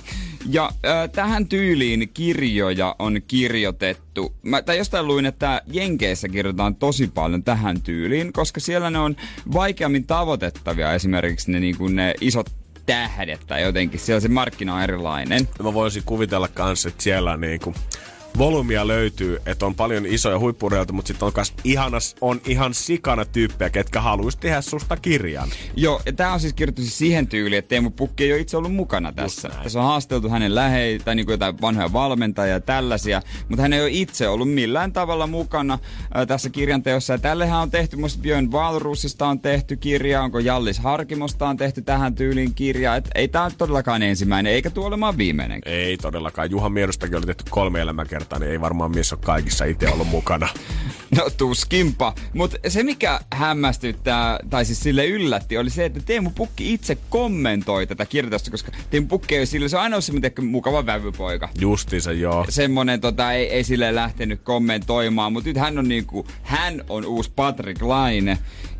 [0.49, 4.35] Ja äh, tähän tyyliin kirjoja on kirjoitettu.
[4.43, 9.15] Mä, tai jostain luin, että Jenkeissä kirjoitetaan tosi paljon tähän tyyliin, koska siellä ne on
[9.53, 12.49] vaikeammin tavoitettavia esimerkiksi ne, niin kuin ne isot
[12.87, 13.99] tähdet tai jotenkin.
[13.99, 15.47] Siellä se markkina on erilainen.
[15.63, 17.73] Mä voisin kuvitella kanssa, että siellä on niinku
[18.37, 23.25] volyymia löytyy, että on paljon isoja huippureilta, mutta sitten on, kas ihanas, on ihan sikana
[23.25, 25.49] tyyppejä, ketkä haluaisi tehdä susta kirjan.
[25.75, 28.57] Joo, ja tää on siis kirjoitettu siis siihen tyyliin, että Teemu Pukki ei ole itse
[28.57, 29.49] ollut mukana tässä.
[29.63, 33.81] Tässä on haasteltu hänen lähei tai niinku jotain vanhoja valmentajia ja tällaisia, mutta hän ei
[33.81, 35.79] ole itse ollut millään tavalla mukana
[36.13, 37.13] ää, tässä kirjan teossa.
[37.13, 41.81] Ja tällehän on tehty, muista Björn Valrusista on tehty kirja, onko Jallis Harkimosta on tehty
[41.81, 42.95] tähän tyyliin kirja.
[42.95, 45.61] Et ei ole todellakaan ensimmäinen, eikä tuo olemaan viimeinen.
[45.65, 46.51] Ei todellakaan.
[46.51, 50.47] Juha Miedostakin oli tehty kolme elämäkertaa, niin ei varmaan mies ole kaikissa itse ollut mukana.
[51.15, 52.13] No tuskinpa.
[52.33, 57.87] Mutta se mikä hämmästyttää, tai siis sille yllätti, oli se, että Teemu Pukki itse kommentoi
[57.87, 61.49] tätä kirjoitusta, koska Teemu Pukki ei ole sille, se on aina semmoinen tiedätkö, mukava vävypoika.
[61.59, 62.45] Justiinsa joo.
[62.49, 67.31] Semmonen tota, ei, ei sille lähtenyt kommentoimaan, mutta nyt hän on niinku, hän on uusi
[67.35, 68.37] Patrick Laine.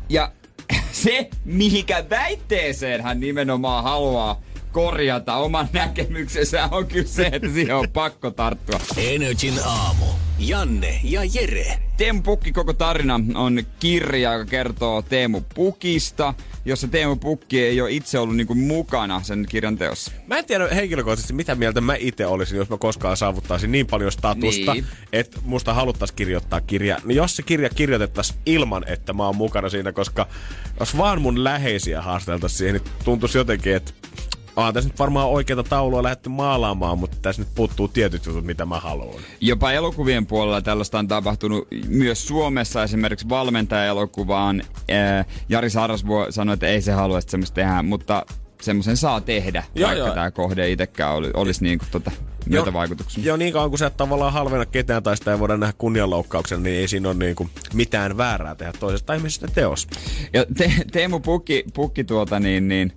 [0.08, 0.32] Ja
[0.92, 4.40] se, mihinkä väitteeseen hän nimenomaan haluaa
[4.72, 8.80] korjata oman näkemyksensä on kyllä se, että siihen on pakko tarttua.
[8.96, 10.04] Energin aamu.
[10.38, 11.78] Janne ja Jere.
[11.96, 17.90] Teemu Pukki koko tarina on kirja, joka kertoo Teemu Pukista, jossa Teemu Pukki ei ole
[17.90, 20.12] itse ollut niinku mukana sen kirjan teossa.
[20.26, 24.12] Mä en tiedä henkilökohtaisesti, mitä mieltä mä itse olisin, jos mä koskaan saavuttaisin niin paljon
[24.12, 24.84] statusta, Niin.
[24.84, 24.86] niin.
[25.12, 26.96] että musta haluttaisiin kirjoittaa kirja.
[27.04, 30.26] Niin jos se kirja kirjoitettaisiin ilman, että mä oon mukana siinä, koska
[30.80, 33.92] jos vaan mun läheisiä haasteltaisiin siihen, niin tuntuisi jotenkin, että
[34.58, 38.66] onhan tässä nyt varmaan oikeita taulua lähdetty maalaamaan, mutta tässä nyt puuttuu tietyt jutut, mitä
[38.66, 39.20] mä haluan.
[39.40, 42.82] Jopa elokuvien puolella tällaista on tapahtunut myös Suomessa.
[42.82, 48.26] Esimerkiksi valmentaja-elokuvaan ää, Jari Sarasvuo sanoi, että ei se halua että semmoista tehdä, mutta
[48.62, 50.14] semmoisen saa tehdä, Joo, vaikka joo.
[50.14, 52.10] tämä kohde itsekään oli, olisi niin kuin tota,
[52.46, 53.24] myötävaikutuksen.
[53.24, 56.62] Joo, niin kauan kun sä et tavallaan halvenna ketään tai sitä ei voida nähdä kunnianloukkauksena,
[56.62, 59.88] niin ei siinä ole niinku mitään väärää tehdä toisesta ihmisestä teos.
[60.32, 62.92] Ja te, Teemu Pukki, Pukki tuota niin, niin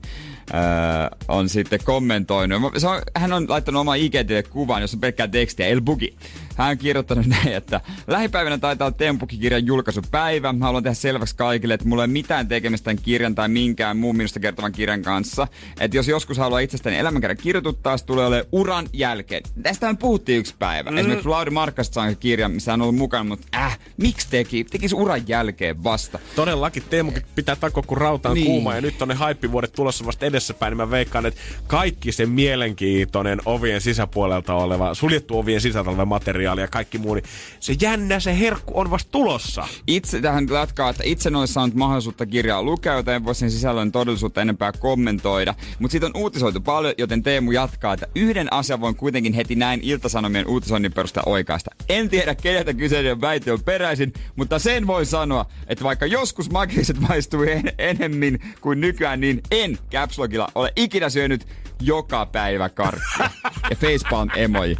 [0.54, 2.74] öö, on sitten kommentoinut.
[2.78, 4.14] Se on, hän on laittanut oma ig
[4.50, 6.16] kuvan, jossa on pelkkää tekstiä, El Bugi.
[6.58, 10.54] Hän on kirjoittanut näin, että lähipäivänä taitaa olla Teemu Pukki-kirjan julkaisupäivä.
[10.60, 14.18] Haluan tehdä selväksi kaikille, että mulla ei ole mitään tekemistä tämän kirjan tai minkään muun
[14.18, 15.48] minusta kertovan kirjan kanssa.
[15.80, 19.44] Että jos joskus haluaa itsestäni elämänkerran kirjoituttaa, se tulee olemaan uran jälkeen.
[19.64, 20.92] Tästähän puhuttiin yksi päivä.
[20.92, 20.98] Mm.
[20.98, 24.64] Esimerkiksi Lauri Markkasta sai kirja, missä hän on ollut mukana, mutta äh, miksi teki?
[24.64, 26.20] Tekisi uran jälkeen vasta.
[26.36, 28.46] Todellakin Teemukin pitää takoa, kun rauta on niin.
[28.46, 32.26] kuuma ja nyt on ne haippivuodet tulossa vasta edessäpäin, niin mä veikkaan, että kaikki se
[32.26, 37.26] mielenkiintoinen ovien sisäpuolelta oleva, suljettu ovien sisältä oleva materiaali ja kaikki muu, niin
[37.60, 39.68] se jännä, se herkku on vasta tulossa.
[39.88, 43.52] Itse tähän jatkaa, että itse en ole saanut mahdollisuutta kirjaa lukea, joten en voi sen
[43.52, 45.54] sisällön todellisuutta enempää kommentoida.
[45.80, 49.80] Mutta siitä on uutisoitu paljon, joten Teemu jatkaa, että yhden asian voin kuitenkin heti näin
[49.84, 51.72] Iltasanomien uutisoinnin perusteella oikaista.
[51.90, 57.00] En tiedä, keneltä kyseinen väite on peräisin, mutta sen voi sanoa, että vaikka joskus makiset
[57.00, 61.48] maistuu en- enemmän kuin nykyään, niin en Caps Lockilla ole ikinä syönyt
[61.82, 63.30] joka päivä karkkia.
[63.70, 64.76] Ja facepalm emoji.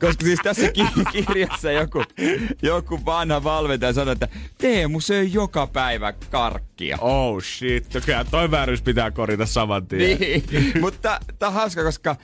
[0.00, 2.04] Koska siis tässä ki- kirjassa joku,
[2.62, 4.28] joku vanha valmentaja sanoi, että
[4.58, 6.98] Teemu söi joka päivä karkkia.
[7.00, 10.18] Oh shit, kyllä toi vääryys pitää korjata saman tien.
[10.18, 10.44] Niin,
[10.80, 12.16] mutta tää on hauska, koska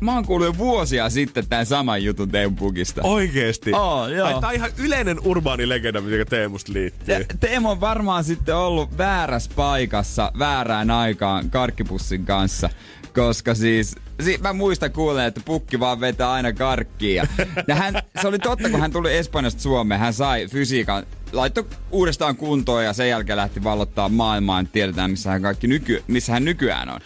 [0.00, 3.00] mä oon kuullut jo vuosia sitten tämän saman jutun Teemu Pukista.
[3.04, 3.72] Oikeesti?
[3.72, 4.26] Oo, joo.
[4.26, 7.24] Ai, tää on ihan yleinen urbaani legenda, mikä Teemusta liittyy.
[7.24, 12.70] Te- Teemu on varmaan sitten ollut väärässä paikassa väärään aikaan karkkipussin kanssa.
[13.14, 17.26] Koska siis, si- mä muistan kuulen, että pukki vaan vetää aina karkkia.
[17.68, 22.36] Ja hän, se oli totta, kun hän tuli Espanjasta Suomeen, hän sai fysiikan, laittoi uudestaan
[22.36, 24.62] kuntoon ja sen jälkeen lähti vallottaa maailmaa.
[24.62, 27.00] Nyt tiedetään, missä hän, kaikki nyky, missä hän nykyään on.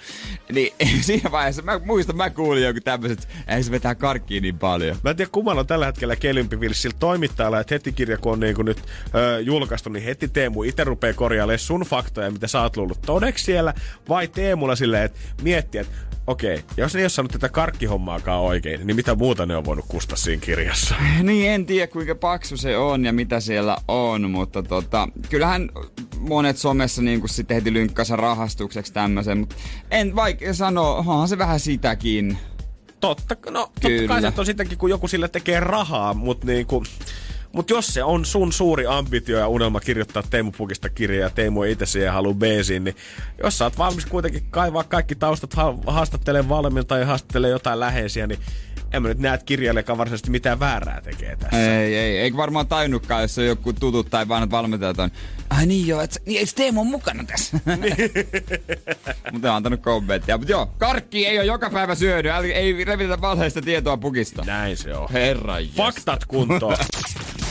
[0.53, 0.75] Niin
[1.07, 4.97] siinä vaiheessa, mä muistan, mä kuulin joku tämmöiset, ei se vetää karkkia niin paljon.
[5.05, 6.17] Mä en tiedä, kummalla on tällä hetkellä
[6.61, 8.83] fiilis sillä toimittajalla, että heti kirja, kun on niin kuin nyt
[9.15, 13.45] ö, julkaistu, niin heti Teemu itse rupeaa korjailemaan sun faktoja, mitä sä oot luullut todeksi
[13.45, 13.75] siellä,
[14.09, 18.87] vai Teemulla silleen, että miettiä, että okei, jos ne ei ole saanut tätä karkkihommaakaan oikein,
[18.87, 20.95] niin mitä muuta ne on voinut kustaa siinä kirjassa?
[21.23, 25.71] Niin, en tiedä kuinka paksu se on ja mitä siellä on, mutta tota, kyllähän
[26.19, 29.57] monet somessa niin sitten heti lynkkasa rahastukseksi tämmöisen, mutta
[29.91, 32.39] en vaikea sanoa, onhan se vähän sitäkin.
[33.01, 36.85] Totta, no, totta kai se on sitäkin, kun joku sille tekee rahaa, mutta niinku,
[37.53, 41.63] mut jos se on sun suuri ambitio ja unelma kirjoittaa Teemu Pukista kirjaa ja Teemu
[41.63, 42.97] ei itse siihen halua beesiin, niin
[43.43, 48.27] jos sä oot valmis kuitenkin kaivaa kaikki taustat, ha- haastattelee valmentaa ja haastattelee jotain läheisiä,
[48.27, 48.41] niin
[48.93, 51.81] en mä nyt näe, että kirjailijakaan varsinaisesti mitään väärää tekee tässä.
[51.81, 55.11] Ei, ei, eikä varmaan tajunnutkaan, jos on joku tutut tai vanhat valmentajat on.
[55.51, 57.59] Ai niin joo, et, niin, eikö Teemu on mukana tässä?
[59.33, 60.39] mutta on antanut kommenttia.
[60.39, 62.29] Mutta joo, karkki ei ole joka päivä syödy.
[62.55, 64.45] Ei revitetä valheista tietoa pukista.
[64.45, 65.09] Näin se on.
[65.13, 66.77] Herra Faktat kuntoon.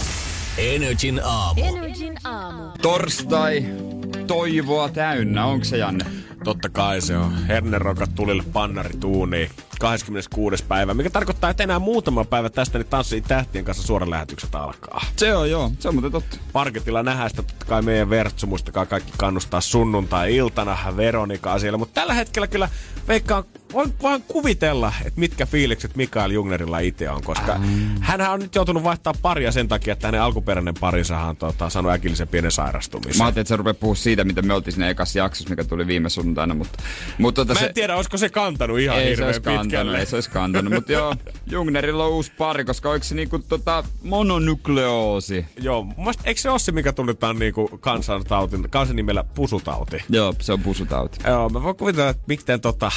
[0.58, 1.62] Energin aamu.
[1.64, 2.64] Energin aamu.
[2.82, 3.66] Torstai,
[4.28, 5.46] toivoa täynnä.
[5.46, 6.06] Onko se Janne?
[6.44, 7.46] Totta kai se on.
[7.48, 9.50] Hernerokat tulille pannari tuuniin.
[9.80, 10.64] 26.
[10.64, 15.02] päivä, mikä tarkoittaa, että enää muutama päivä tästä niin tanssii tähtien kanssa suoran lähetykset alkaa.
[15.16, 16.38] Se on joo, se on muuten totta.
[16.54, 22.14] Parketilla nähdään sitä totta kai meidän vertsu, muistakaa kaikki kannustaa sunnuntai-iltana Veronikaa siellä, mutta tällä
[22.14, 22.70] hetkellä kyllä
[23.08, 23.44] veikkaan,
[23.74, 27.60] voin vaan kuvitella, että mitkä fiilikset Mikael Jungnerilla itse on, koska
[28.00, 31.92] hän on nyt joutunut vaihtaa paria sen takia, että hänen alkuperäinen parinsa on tota, saanut
[31.92, 33.18] äkillisen pienen sairastumisen.
[33.18, 35.88] Mä ajattelin, että sä rupeat puhua siitä, mitä me oltiin siinä ekassa jaksossa, mikä tuli
[35.88, 36.84] viime sunnuntaina, mutta...
[37.18, 39.68] mutta tota Mä en se, tiedä, olisiko se kantanut ihan ei se hirveän olisi kantanut,
[39.68, 40.00] pitkälle.
[40.00, 41.16] ei se olisi kantanut, mutta joo,
[41.52, 45.46] Jungnerilla on uusi pari, koska oliko se niinku tota mononukleoosi?
[45.60, 50.04] Joo, mun eikö se ole se, mikä tunnetaan niinku kansantautin, kansanimellä pusutauti?
[50.10, 51.20] Joo, se on pusutauti.
[51.28, 52.92] Joo, mä voin kuvitella, että miten tota,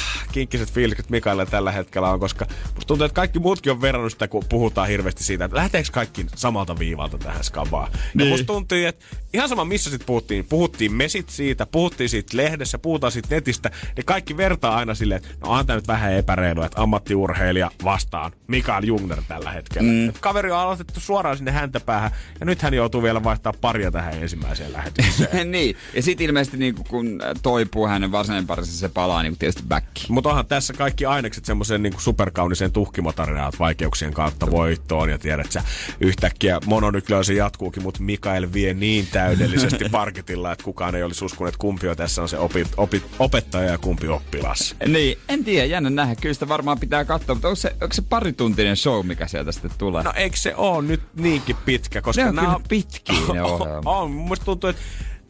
[0.65, 2.45] kinkkiset fiilikset Mikaelle tällä hetkellä on, koska
[2.75, 6.25] musta tuntuu, että kaikki muutkin on verrannut sitä, kun puhutaan hirveästi siitä, että lähteekö kaikki
[6.35, 7.91] samalta viivalta tähän skavaan.
[7.91, 8.01] Niin.
[8.01, 8.29] Ja Niin.
[8.29, 12.79] musta tuntuu, että ihan sama missä sit puhuttiin, puhuttiin me sit siitä, puhuttiin siitä lehdessä,
[12.79, 16.81] puhutaan siitä netistä, niin kaikki vertaa aina silleen, että no on nyt vähän epäreilu, että
[16.81, 19.91] ammattiurheilija vastaan Mikael Jungner tällä hetkellä.
[19.91, 20.13] Mm.
[20.19, 24.13] Kaveri on aloitettu suoraan sinne häntä päähän, ja nyt hän joutuu vielä vaihtaa paria tähän
[24.13, 25.51] ensimmäiseen lähetykseen.
[25.51, 29.87] niin, ja sit ilmeisesti niinku, kun toipuu hänen varsinainen parinsa, se palaa niinku tietysti back.
[30.09, 35.51] Mutta onhan tässä kaikki ainekset semmoiseen niin superkauniseen tuhkimotarinaan, että vaikeuksien kautta voittoon ja tiedät
[35.51, 35.63] sä,
[35.99, 41.59] yhtäkkiä mononykleosi jatkuukin, mutta Mikael vie niin täydellisesti parketilla, että kukaan ei olisi uskonut, että
[41.59, 44.75] kumpi on tässä on se opi, opi, opettaja ja kumpi oppilas.
[44.87, 46.15] Niin, en tiedä, jännä nähdä.
[46.15, 49.71] Kyllä sitä varmaan pitää katsoa, mutta onko se, onko se parituntinen show, mikä sieltä sitten
[49.77, 50.03] tulee?
[50.03, 53.83] No eikö se ole nyt niinkin pitkä, koska ne on nämä kyllä pitkiä ne ohjelmat.
[53.85, 54.81] on, musta tuntuu, että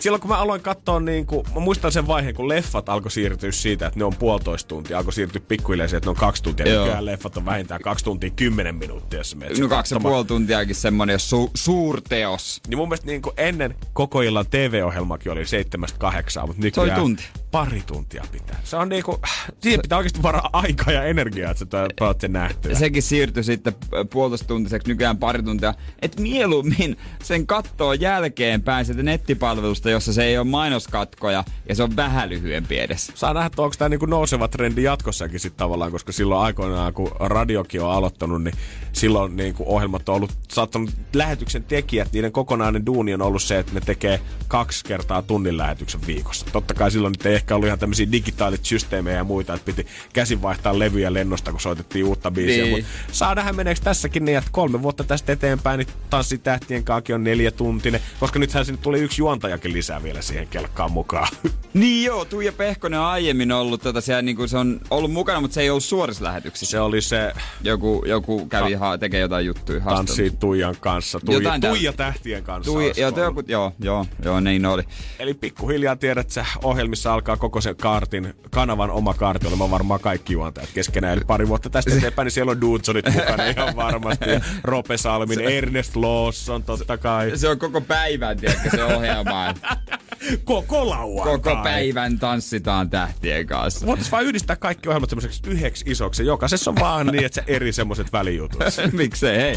[0.02, 3.52] silloin kun mä aloin katsoa, niin kuin, mä muistan sen vaiheen, kun leffat alkoi siirtyä
[3.52, 6.68] siitä, että ne on puolitoista tuntia, alkoi siirtyä pikkuhiljaa siihen, että ne on kaksi tuntia.
[6.68, 6.84] Joo.
[6.84, 10.76] Nykyään leffat on vähintään kaksi tuntia kymmenen minuuttia, jos menet No kaksi ja puoli tuntiakin
[10.76, 12.62] semmonen su- suurteos.
[12.68, 16.90] Niin mun mielestä niin kuin ennen koko illan TV-ohjelmakin oli seitsemästä kahdeksaan, mutta Se oli
[16.90, 17.24] nykyään tunti.
[17.52, 18.60] pari tuntia pitää.
[18.64, 19.20] Se on niinku,
[19.62, 21.66] siihen pitää oikeasti varaa aikaa ja energiaa, että
[22.00, 22.70] sä oot sen nähty.
[22.70, 23.74] Ja sekin siirtyi sitten
[24.10, 25.74] puolitoista tuntiseksi, nykyään pari tuntia.
[26.02, 31.96] Et mieluummin sen kattoo jälkeenpäin sieltä nettipalvelusta, jossa se ei ole mainoskatkoja ja se on
[31.96, 33.12] vähän lyhyempi edes.
[33.16, 37.12] Saa nähdä, että onko tämä niinku nouseva trendi jatkossakin sitten tavallaan, koska silloin aikoinaan, kun
[37.20, 38.56] radiokin on aloittanut, niin
[38.94, 43.74] silloin niinku ohjelmat on ollut, saattanut lähetyksen tekijät, niiden kokonainen duuni on ollut se, että
[43.74, 46.46] ne tekee kaksi kertaa tunnin lähetyksen viikossa.
[46.52, 49.88] Totta kai silloin nyt ei ehkä ollut ihan tämmöisiä digitaalit systeemejä ja muita, että piti
[50.14, 52.64] käsin vaihtaa levyjä lennosta, kun soitettiin uutta biisiä.
[52.64, 52.78] Niin.
[52.78, 57.24] Mutta saa nähdä meneekö tässäkin niin, että kolme vuotta tästä eteenpäin, niin tanssitähtien kaakin on
[57.24, 61.28] neljä tuntinen, koska nythän sinne tuli yksi juontajakin lisää vielä siihen kelkkaan mukaan.
[61.76, 65.42] Niin joo, Tuija Pehkonen on aiemmin ollut tota siellä, niin kuin se on ollut mukana,
[65.42, 66.72] mutta se ei ollut suorissa lähetyksissä.
[66.72, 69.82] Se oli se Joku, joku kävi ha- tekee jotain juttuja.
[69.82, 72.72] tanssii Tuijan kanssa, Tuija, Jotain Tuija tähtien kanssa.
[72.72, 74.84] Tui, olisiko joo, joku, joo, joo, joo, niin oli.
[75.20, 80.34] Eli pikkuhiljaa tiedät, sä ohjelmissa alkaa koko sen kaartin, kanavan oma kaarti olemaan varmaan kaikki
[80.34, 81.14] juontajat keskenään.
[81.18, 84.30] Eli pari vuotta tästä eteenpäin, niin siellä on Dudsonit mukana ihan varmasti.
[84.30, 87.38] Ja Rope Salmin, Ernest Lawson totta kai.
[87.38, 89.54] Se on koko päivän, tiedätkö, se ohjelma.
[90.44, 91.38] Koko lauantai.
[91.38, 93.86] Koko päivän tanssitaan tähtien kanssa.
[93.86, 96.26] Voitaisiin vaan yhdistää kaikki ohjelmat semmoiseksi yhdeksi isoksi.
[96.26, 98.62] Jokaisessa on vaan niin, että se eri semmoiset välijutut.
[98.92, 99.56] Miksei, hei.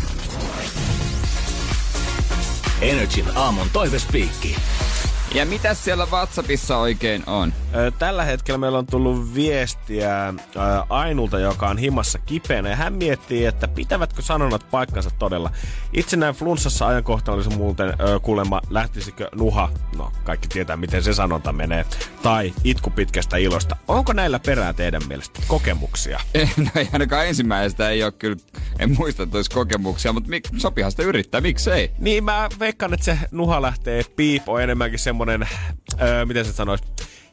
[2.81, 4.57] Energin aamun toivespiikki.
[5.35, 7.53] Ja mitä siellä WhatsAppissa oikein on?
[7.99, 10.35] Tällä hetkellä meillä on tullut viestiä
[10.89, 12.69] Ainulta, joka on himassa kipeänä.
[12.69, 15.51] Ja hän miettii, että pitävätkö sanonnat paikkansa todella.
[15.93, 17.93] Itse näin flunssassa ajankohtana olisi muuten
[18.23, 21.85] kuulemma, lähtisikö nuha, no kaikki tietää miten se sanonta menee,
[22.23, 23.77] tai itku pitkästä ilosta.
[23.89, 26.21] Onko näillä perää teidän mielestä kokemuksia?
[26.57, 28.37] No ei ainakaan ensimmäisestä ei ole kyllä,
[28.79, 31.91] en muista, että olisi kokemuksia, mutta mik, sopihan sitä yrittää, miksei?
[31.99, 35.49] Niin mä veikkaan, että se nuha lähtee piip on enemmänkin semmonen,
[36.03, 36.81] öö, miten se sanois,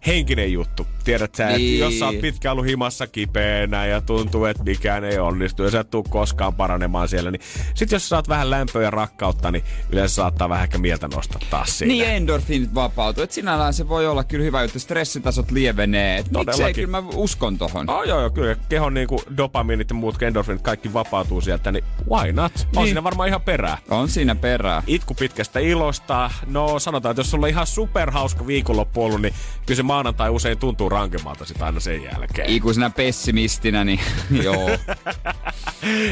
[0.07, 0.87] henkinen juttu.
[1.03, 1.73] Tiedät sä, Niin.
[1.73, 5.71] että jos sä oot pitkään ollut himassa kipeänä ja tuntuu, että mikään ei onnistu ja
[5.71, 7.41] sä et tuu koskaan paranemaan siellä, niin
[7.75, 11.41] sit jos sä saat vähän lämpöä ja rakkautta, niin yleensä saattaa vähän ehkä mieltä nostaa
[11.49, 11.93] taas siinä.
[11.93, 13.23] Niin endorfiinit vapautuu.
[13.23, 14.79] Et sinällään se voi olla kyllä hyvä juttu.
[14.79, 16.17] Stressitasot lievenee.
[16.17, 16.75] Et miksei, Todellakin.
[16.75, 17.89] kyllä mä uskon tohon.
[17.89, 18.55] Oh, joo, joo, kyllä.
[18.69, 22.51] Kehon niinku dopamiinit ja muut endorfinit kaikki vapautuu sieltä, niin why not?
[22.59, 22.85] On Niin.
[22.85, 23.77] siinä varmaan ihan perää.
[23.89, 24.83] On siinä perää.
[24.87, 26.31] Itku pitkästä ilosta.
[26.47, 29.33] No sanotaan, että jos sulla on ihan superhauska viikonloppu ollut, niin
[29.65, 32.49] kyllä se maanantai usein tuntuu rankemmalta sit aina sen jälkeen.
[32.49, 33.99] Ikuisena pessimistinä, niin
[34.43, 34.69] joo.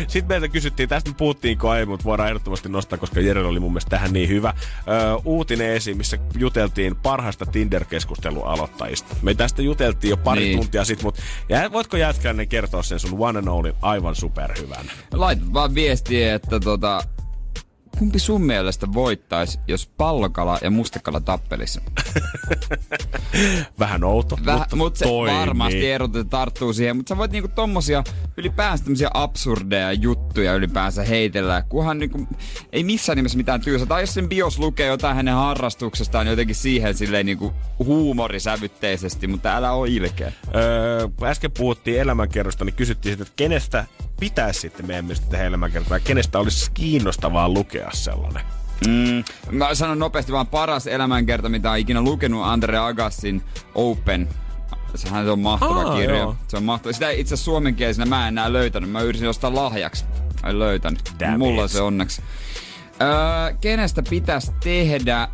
[0.07, 3.71] Sitten meiltä kysyttiin, tästä me puhuttiinko aiemmin, mutta voidaan ehdottomasti nostaa, koska Jere oli mun
[3.71, 4.53] mielestä tähän niin hyvä.
[4.88, 9.15] Öö, uutinen esiin, missä juteltiin parhaista Tinder-keskustelun aloittajista.
[9.21, 10.57] Me tästä juteltiin jo pari Niin.
[10.59, 14.86] tuntia sitten, mutta jä, voitko jätkäinen kertoa sen sun one and only aivan superhyvän?
[15.13, 17.01] Laitat vaan viestiä, että tota,
[17.99, 21.79] kumpi sun mielestä voittaisi, jos pallokala ja mustekala tappelisi?
[23.79, 25.35] Vähän outo, Väh, mutta mut se toimii.
[25.39, 28.03] varmasti erotetaan tarttuu siihen, mutta sä voit niinku tommosia
[28.37, 32.27] ylipäänsä tämmösiä absurdeja juttuja ylipäänsä heitellä, kunhan niinku,
[32.71, 33.85] ei missään nimessä mitään tylsää.
[33.87, 39.71] Tai jos sen bios lukee jotain hänen harrastuksestaan jotenkin siihen silleen niinku huumorisävytteisesti, mutta älä
[39.71, 40.31] oo ilkeä.
[40.55, 43.85] Öö, äsken puhuttiin elämänkerrosta, niin kysyttiin sitten, että kenestä
[44.24, 48.43] pitäisi sitten meidän mielestä tehdä elämänkertoa ja kenestä olisi kiinnostavaa lukea sellainen.
[48.88, 53.43] Mm, mä sanon nopeasti vaan paras elämänkerta, mitä on ikinä lukenut, Andre Agassin
[53.76, 54.30] Open.
[54.95, 56.17] Sehän on mahtava Aa, kirja.
[56.17, 56.36] joo.
[56.47, 56.93] Se on mahtava.
[56.93, 58.89] Sitä itse suomenkielisenä mä en enää löytänyt.
[58.91, 60.05] Mä yritin ostaa lahjaksi.
[60.43, 61.01] Mä en löytänyt.
[61.19, 61.71] Damn Mulla on it.
[61.71, 62.21] se onneksi.
[63.01, 65.28] Öö, kenestä pitäisi tehdä?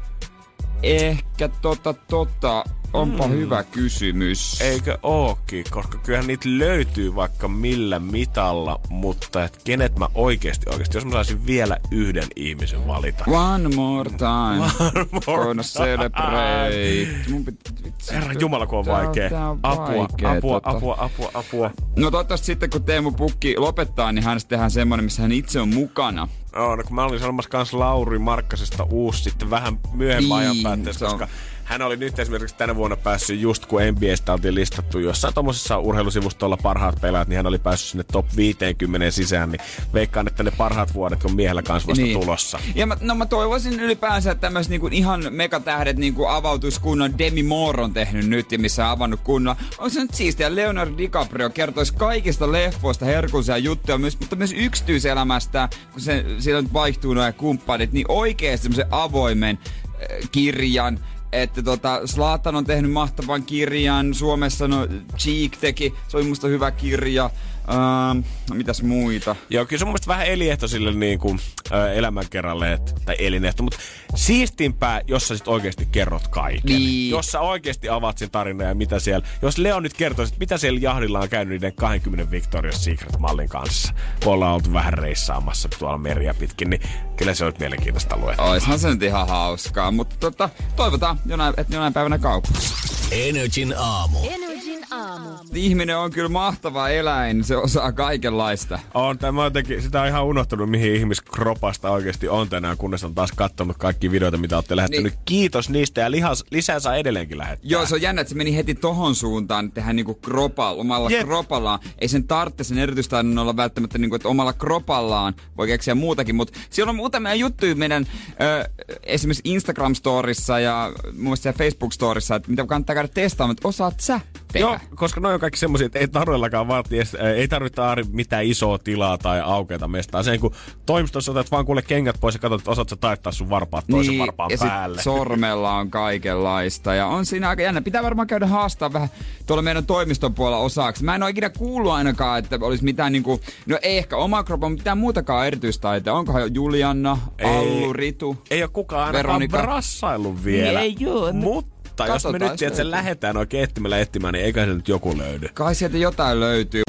[0.84, 2.64] Ehkä tota tota.
[2.94, 3.34] Onpa Hmm.
[3.36, 4.62] hyvä kysymys.
[4.62, 10.98] Eikö ookin, koska kyllähän niitä löytyy vaikka millä mitalla, mutta et kenet mä oikeasti, oikeasti,
[10.98, 13.24] jos mä saisin vielä yhden ihmisen valita.
[13.28, 14.66] One more time.
[14.80, 17.08] One more Gonna celebrate.
[17.30, 19.30] Mun pit- vitsi, Herra Jumala, kun on vaikea.
[19.30, 20.78] tää on Apua, vaikea, apua, tota.
[20.78, 21.72] apua, apua, apua.
[21.96, 25.70] No toivottavasti sitten kun Teemu Pukki lopettaa, niin hänestä tehdään semmonen, missä hän itse on
[25.74, 26.28] mukana.
[26.56, 30.56] No, no kun mä olin sanomassa kanssa Lauri Markkasesta uusi sitten vähän myöhemmän Niin, ajan
[30.64, 31.28] päätteessä, se on- koska
[31.70, 36.58] hän oli nyt esimerkiksi tänä vuonna päässyt just kun NBAstä oltiin listattu jossain tommosessa urheilusivustolla
[36.58, 39.62] parhaat pelaajat, niin hän oli päässyt sinne top 50 sisään, niin
[39.94, 42.20] veikkaan, että ne parhaat vuodet on miehellä kanssa vasta Niin.
[42.20, 42.60] tulossa.
[42.76, 47.44] Ja mä, no mä toivoisin ylipäänsä, että tämmöiset niinku ihan megatähdet niinku avautuisi kunnon Demi
[47.44, 49.62] Moore on tehnyt nyt ja missä on avannut kunnolla.
[49.78, 55.70] On se nyt siistiä, Leonardo DiCaprio kertoisi kaikista leffoista herkullisia juttuja, myös, mutta myös yksityiselämästä,
[55.92, 61.00] kun se, siellä nyt vaihtuu nuo kumppanit, niin oikeasti semmoisen avoimen äh, kirjan,
[61.32, 66.72] että tota, Slatan on tehnyt mahtavan kirjan, Suomessa no Cheek teki, se oli musta hyvä
[66.72, 67.30] kirja.
[67.70, 69.36] Ähm, no mitäs muita?
[69.50, 71.40] Joo, kyllä se mun mielestä vähän eliehto sille niin kuin,
[71.72, 73.80] ö, elämänkerralle, et, tai elinehto, mutta
[74.16, 76.62] siistimpää, jos sä sit oikeasti kerrot kaiken.
[76.66, 77.10] Niin.
[77.10, 80.58] Jos sä oikeasti avaat sen tarinan ja mitä siellä, jos Leo nyt kertoisi, että mitä
[80.58, 83.94] siellä jahdilla on käynyt niiden 20 Victoria's Secret-mallin kanssa,
[84.24, 86.82] kun ollaan oltu vähän reissaamassa tuolla meriä pitkin, niin
[87.18, 88.52] kyllä se olisi mielenkiintoista luettavaa.
[88.52, 92.76] Oishan se nyt ihan hauskaa, mutta tota, toivotaan, jonain, että jonain päivänä kaupassa.
[93.12, 94.18] Energin aamu.
[94.24, 94.49] Energin
[94.92, 95.30] aamu.
[95.54, 98.80] Ihminen on kyllä mahtava eläin, se osaa kaikenlaista.
[98.94, 103.32] On, tämä jotenkin, sitä on ihan unohtanut, mihin ihmiskropasta oikeasti on tänään, kunnes on taas
[103.32, 105.14] katsonut kaikki videoita, mitä olette lähettänyt.
[105.14, 105.24] Niin.
[105.26, 107.70] Kiitos niistä ja lihas, lisää saa edelleenkin lähettää.
[107.70, 111.26] Joo, se on jännä, että se meni heti tohon suuntaan, tehdään niinku kropalla, omalla Jep.
[111.26, 111.80] kropallaan.
[112.00, 116.60] Ei sen tarvitse sen erityistaidon olla välttämättä niinku, että omalla kropallaan voi keksiä muutakin, mutta
[116.70, 118.08] siellä on muutamia juttuja meidän
[118.42, 118.70] ö,
[119.04, 124.20] esimerkiksi Instagram-storissa ja muun muassa Facebook-storissa, että mitä kannattaa käydä testaamaan, että osaat sä
[124.54, 124.68] tehdä.
[124.68, 126.96] Joo, koska noin on kaikki semmoisia, että ei todellakaan vaati,
[127.36, 130.24] ei tarvitse Aari mitään isoa tilaa tai aukeata mestaa.
[130.24, 130.54] Sen kun
[130.86, 134.12] toimistossa otat vaan kuule kengät pois ja katsot, että osaat sä taittaa sun varpaat toisen
[134.12, 135.02] niin, varpaan ja päälle.
[135.02, 137.82] sormella on kaikenlaista ja on siinä aika jännä.
[137.82, 139.10] Pitää varmaan käydä haastaa vähän
[139.46, 141.04] tuolla meidän toimiston puolella osaksi.
[141.04, 144.70] Mä en ole ikinä kuullut ainakaan, että olisi mitään niinku, no ei ehkä oma kroppa,
[144.70, 146.14] mutta mitään muutakaan erityistaitoa.
[146.18, 149.58] Onkohan Julianna, Allu, Ritu, Ei ole kukaan ainakaan Veronika.
[149.62, 150.80] brassailut vielä.
[150.80, 152.92] Niin ei joo, Mutta jos me nyt tiedät, että löytyy.
[152.92, 155.50] lähdetään oikein etsimällä etsimään, niin eikä se nyt joku löydy.
[155.54, 156.82] Kai sieltä jotain löytyy.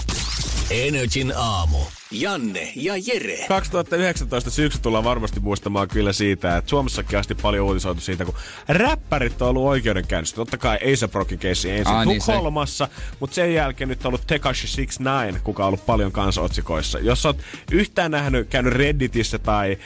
[0.70, 1.78] Energin aamu.
[2.12, 3.44] Janne ja Jere.
[3.48, 8.34] 2019 syksy tullaan varmasti muistamaan kyllä siitä, että Suomessakin asti paljon uutisoitu siitä, kun
[8.68, 10.36] räppärit on ollut oikeudenkäynnissä.
[10.36, 12.88] Totta kai A$AP Rockin keissi ensin Ai niin, se- Tukholmassa,
[13.20, 16.98] mutta sen jälkeen nyt on ollut Tekashi 69, kuka on ollut paljon kansotsikoissa.
[16.98, 17.38] Jos oot
[17.72, 19.78] yhtään nähnyt, käynyt Redditissä tai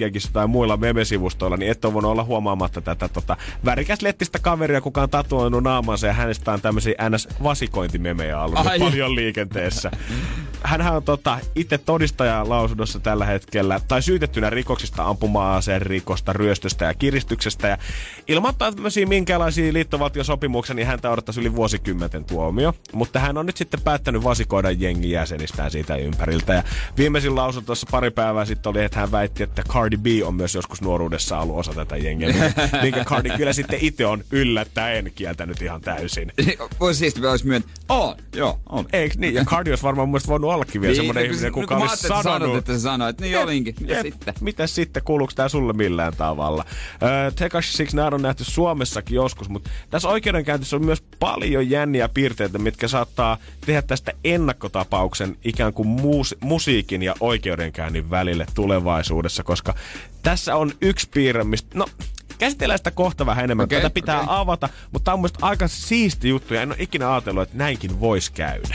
[0.00, 4.80] 9 tai muilla memesivustoilla, niin et ole voinut olla huomaamatta tätä tota, värikäs lettistä kaveria,
[4.80, 8.78] kuka on tatuoinut naamansa ja hänestä on tämmöisiä NS-vasikointimemejä ollut Ai.
[8.78, 9.90] paljon liikenteessä.
[10.64, 17.68] Hänhän on tota, itse todistajalausunnossa tällä hetkellä, tai syytettynä rikoksista ampuma-aseen rikosta, ryöstöstä ja kiristyksestä.
[17.68, 17.78] Ja
[18.28, 22.74] ilmoittaa tämmöisiä minkälaisia liittovaltiosopimuksia, niin häntä odottaisi yli vuosikymmenten tuomio.
[22.92, 26.52] Mutta hän on nyt sitten päättänyt vasikoida jengin jäsenistään siitä ympäriltä.
[26.52, 26.62] Ja
[26.98, 30.54] viimeisin lausunto tuossa pari päivää sitten oli, että hän väitti, että Cardi B on myös
[30.54, 32.28] joskus nuoruudessa ollut osa tätä jengiä.
[32.82, 36.32] minkä- Cardi kyllä sitten itse on yllättäen kieltänyt ihan täysin.
[36.80, 37.68] Voisi siis olisi myöntä.
[37.88, 38.86] On, joo, on.
[38.92, 39.34] Eikö niin?
[39.34, 42.22] Ja Cardi olisi varmaan mun voinut ollakin vielä semmoinen no, kun ihminen, kuka olisi sanonut.
[42.24, 43.74] sanot, että sä sanoit, että niin olinkin.
[43.80, 44.02] Mitä Jep.
[44.02, 44.34] sitten?
[44.40, 45.02] Mitä sitten?
[45.02, 46.64] Kuuluuko tämä sulle millään tavalla?
[47.02, 52.08] Öö, Tekashi Six Nine on nähty Suomessakin joskus, mutta tässä oikeudenkäyntissä on myös paljon jänniä
[52.08, 59.74] piirteitä, mitkä saattaa tehdä tästä ennakkotapauksen ikään kuin muus- musiikin ja oikeudenkäynnin välille tulevaisuudessa, koska
[60.22, 61.78] tässä on yksi piirre, mistä...
[61.78, 61.86] No,
[62.38, 63.64] Käsitellään sitä kohta vähän enemmän.
[63.64, 64.34] Okei, Tätä pitää okei.
[64.34, 68.00] avata, mutta tämä on mielestäni aika siisti juttu ja en ole ikinä ajatellut, että näinkin
[68.00, 68.68] voisi käydä.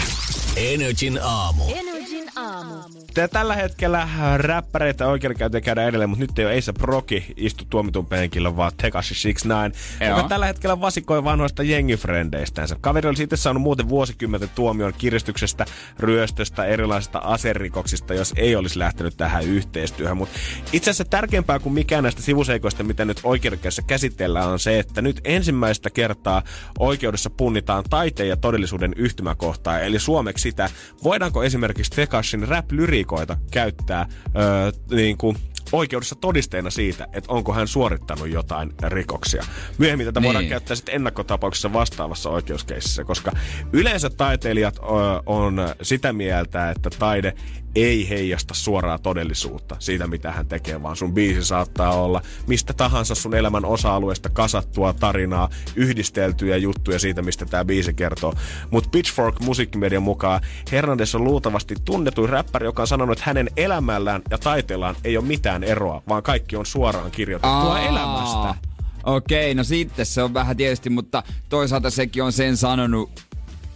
[0.58, 1.64] Energin aamu.
[1.70, 1.97] Energin
[2.38, 2.76] aamu.
[3.14, 8.06] Tää tällä hetkellä räppäreitä oikeudenkäyntiä käydään edelleen, mutta nyt ei ole A$AP Rocky istu tuomitun
[8.06, 9.72] penkillä, vaan Tekashi 69,
[10.02, 10.18] Joo.
[10.18, 12.76] joka tällä hetkellä vasikoi vanhoista jengifrendeistänsä.
[12.82, 15.66] Kaveri olisi itse saanut muuten vuosikymmenten tuomion kiristyksestä,
[16.00, 20.18] ryöstöstä, erilaisista aserikoksista, jos ei olisi lähtenyt tähän yhteistyöhön.
[20.18, 20.40] Mutta
[20.74, 25.22] itse asiassa tärkeämpää kuin mikään näistä sivuseikoista, mitä nyt oikeudenkäynnissä käsitellään, on se, että nyt
[25.24, 26.42] ensimmäistä kertaa
[26.80, 30.70] oikeudessa punnitaan taiteen ja todellisuuden yhtymäkohtaa, eli suomeksi sitä,
[31.04, 31.96] voidaanko esimerkiksi
[32.32, 34.06] Tekashin rap-lyrikoita käyttää
[34.38, 35.38] öö, niin kuin
[35.72, 39.44] oikeudessa todisteena siitä, että onko hän suorittanut jotain rikoksia.
[39.78, 40.50] Myöhemmin tätä voidaan Niin.
[40.50, 43.32] käyttää sitten ennakkotapauksessa vastaavassa oikeuskeississä, koska
[43.74, 44.82] yleensä taiteilijat ö,
[45.26, 47.34] on sitä mieltä, että taide
[47.78, 53.16] ei heijasta suoraa todellisuutta siitä, mitä hän tekee, vaan sun biisi saattaa olla mistä tahansa
[53.16, 58.34] sun elämän osa-alueesta kasattua tarinaa, yhdisteltyjä juttuja siitä, mistä tämä biisi kertoo.
[58.72, 64.22] Mutta Pitchfork musiikkimedian mukaan Hernandez on luultavasti tunnetuin räppäri, joka on sanonut, että hänen elämällään
[64.30, 68.56] ja taiteellaan ei ole mitään eroa, vaan kaikki on suoraan kirjoitettua Aa, elämästä.
[69.04, 73.27] Okei, no sitten se on vähän tietysti, mutta toisaalta sekin on sen sanonut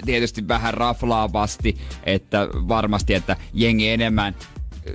[0.05, 4.35] tietysti vähän raflaavasti, että varmasti, että jengi enemmän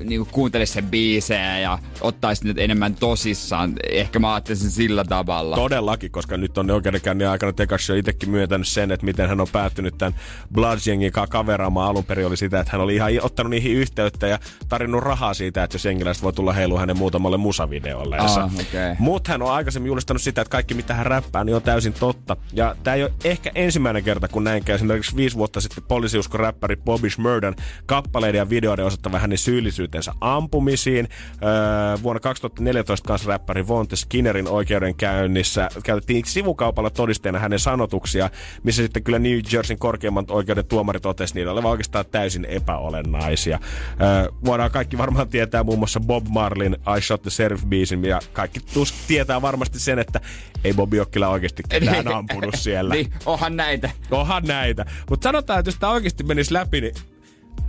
[0.05, 3.73] niin kuin kuuntelisi sen biisejä ja ottaisi nyt enemmän tosissaan.
[3.91, 5.57] Ehkä mä ajattelisin sillä tavalla.
[5.57, 9.49] Todellakin, koska nyt on oikeudenkäynnin aikana Tekashi on itsekin myöntänyt sen, että miten hän on
[9.53, 10.15] päättynyt tämän
[10.55, 11.89] Bloods-jengin kanssa kaveraamaan.
[11.89, 14.39] Alun perin oli sitä, että hän oli ihan ottanut niihin yhteyttä ja
[14.69, 18.19] tarjonnut rahaa siitä, että jos jengiläiset voi tulla heiluun hänen muutamalle musavideolle.
[18.19, 18.95] Ah, okei.
[18.99, 22.37] Mutta hän on aikaisemmin julistanut sitä, että kaikki mitä hän räppää, niin on täysin totta.
[22.53, 24.77] Ja tämä ei ole ehkä ensimmäinen kerta, kun näin käy.
[24.77, 27.55] Esimerkiksi viisi vuotta sitten poliisiusko räppäri Bobby Shmurdan
[27.87, 29.39] kappaleiden ja videoiden osoittava hänen
[29.87, 31.09] syyllisyytensä ampumisiin.
[31.43, 38.31] Öö, vuonna 2014 kanssa räppäri Vonte Skinnerin oikeudenkäynnissä käytettiin sivukaupalla todisteena hänen sanotuksia,
[38.63, 43.59] missä sitten kyllä New Jerseyn korkeimman oikeuden tuomari totesi niillä olevan oikeastaan täysin epäolennaisia.
[44.01, 48.61] Öö, voidaan kaikki varmaan tietää muun muassa Bob Marlin I Shot the Sheriff-biisin ja kaikki
[48.75, 50.21] tus tietää varmasti sen, että
[50.65, 52.95] ei Bobby ole kyllä oikeasti ketään ampunut siellä.
[52.97, 53.91] niin, onhan näitä.
[54.11, 54.87] Onhan näitä.
[55.11, 56.95] Mutta sanotaan, että jos tämä oikeasti menisi läpi, niin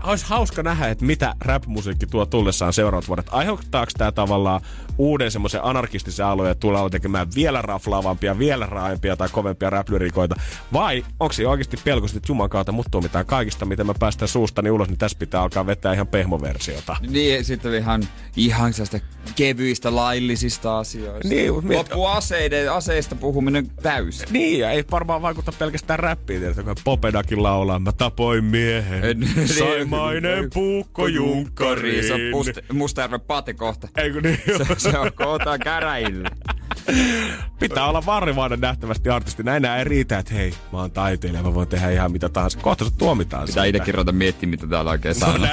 [0.03, 3.27] olisi hauska nähdä, että mitä rap-musiikki tuo tullessaan seuraavat vuodet.
[3.31, 4.61] Aiheuttaako tämä tavallaan
[4.97, 9.87] uuden semmoisen anarkistisen alueen ja tulee tekemään vielä raflaavampia, vielä raaempia tai kovempia rap
[10.73, 14.71] Vai onko se oikeasti pelkosti, että juman kautta mut tuomitaan kaikista, mitä mä päästään suustani
[14.71, 16.97] ulos, niin tässä pitää alkaa vetää ihan pehmoversiota.
[17.09, 18.03] Niin, sitten ihan,
[18.35, 18.99] ihan sellaista
[19.35, 21.27] kevyistä laillisista asioista.
[21.27, 24.27] Niin, miet- Loppu aseiden, aseista puhuminen täysin.
[24.31, 29.47] Niin, ja ei varmaan vaikuta pelkästään räppiin, tiedätkö, kun Popedakin laulaa, mä tapoin miehen, En-
[29.77, 32.03] saimainen puukko junkkariin.
[32.03, 33.87] Se on Must- Mustajärven Pate kohta.
[33.97, 34.39] Eikö niin?
[34.57, 36.29] Se, se on kohta käräjillä.
[37.59, 39.43] Pitää olla varrivainen nähtävästi artisti.
[39.43, 42.59] Näin ei riitä, että hei, mä oon taiteilija, mä voin tehdä ihan mitä tahansa.
[42.59, 45.47] Kohta se tuomitaan Pitää itsekin ruveta miettimään, mitä täällä oikein sanoo.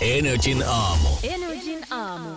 [0.00, 1.08] Energin aamu.
[1.22, 2.28] Energin aamu.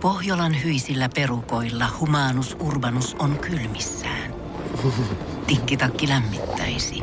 [0.00, 4.34] Pohjolan hyisillä perukoilla humanus urbanus on kylmissään.
[5.46, 7.02] Tikkitakki lämmittäisi.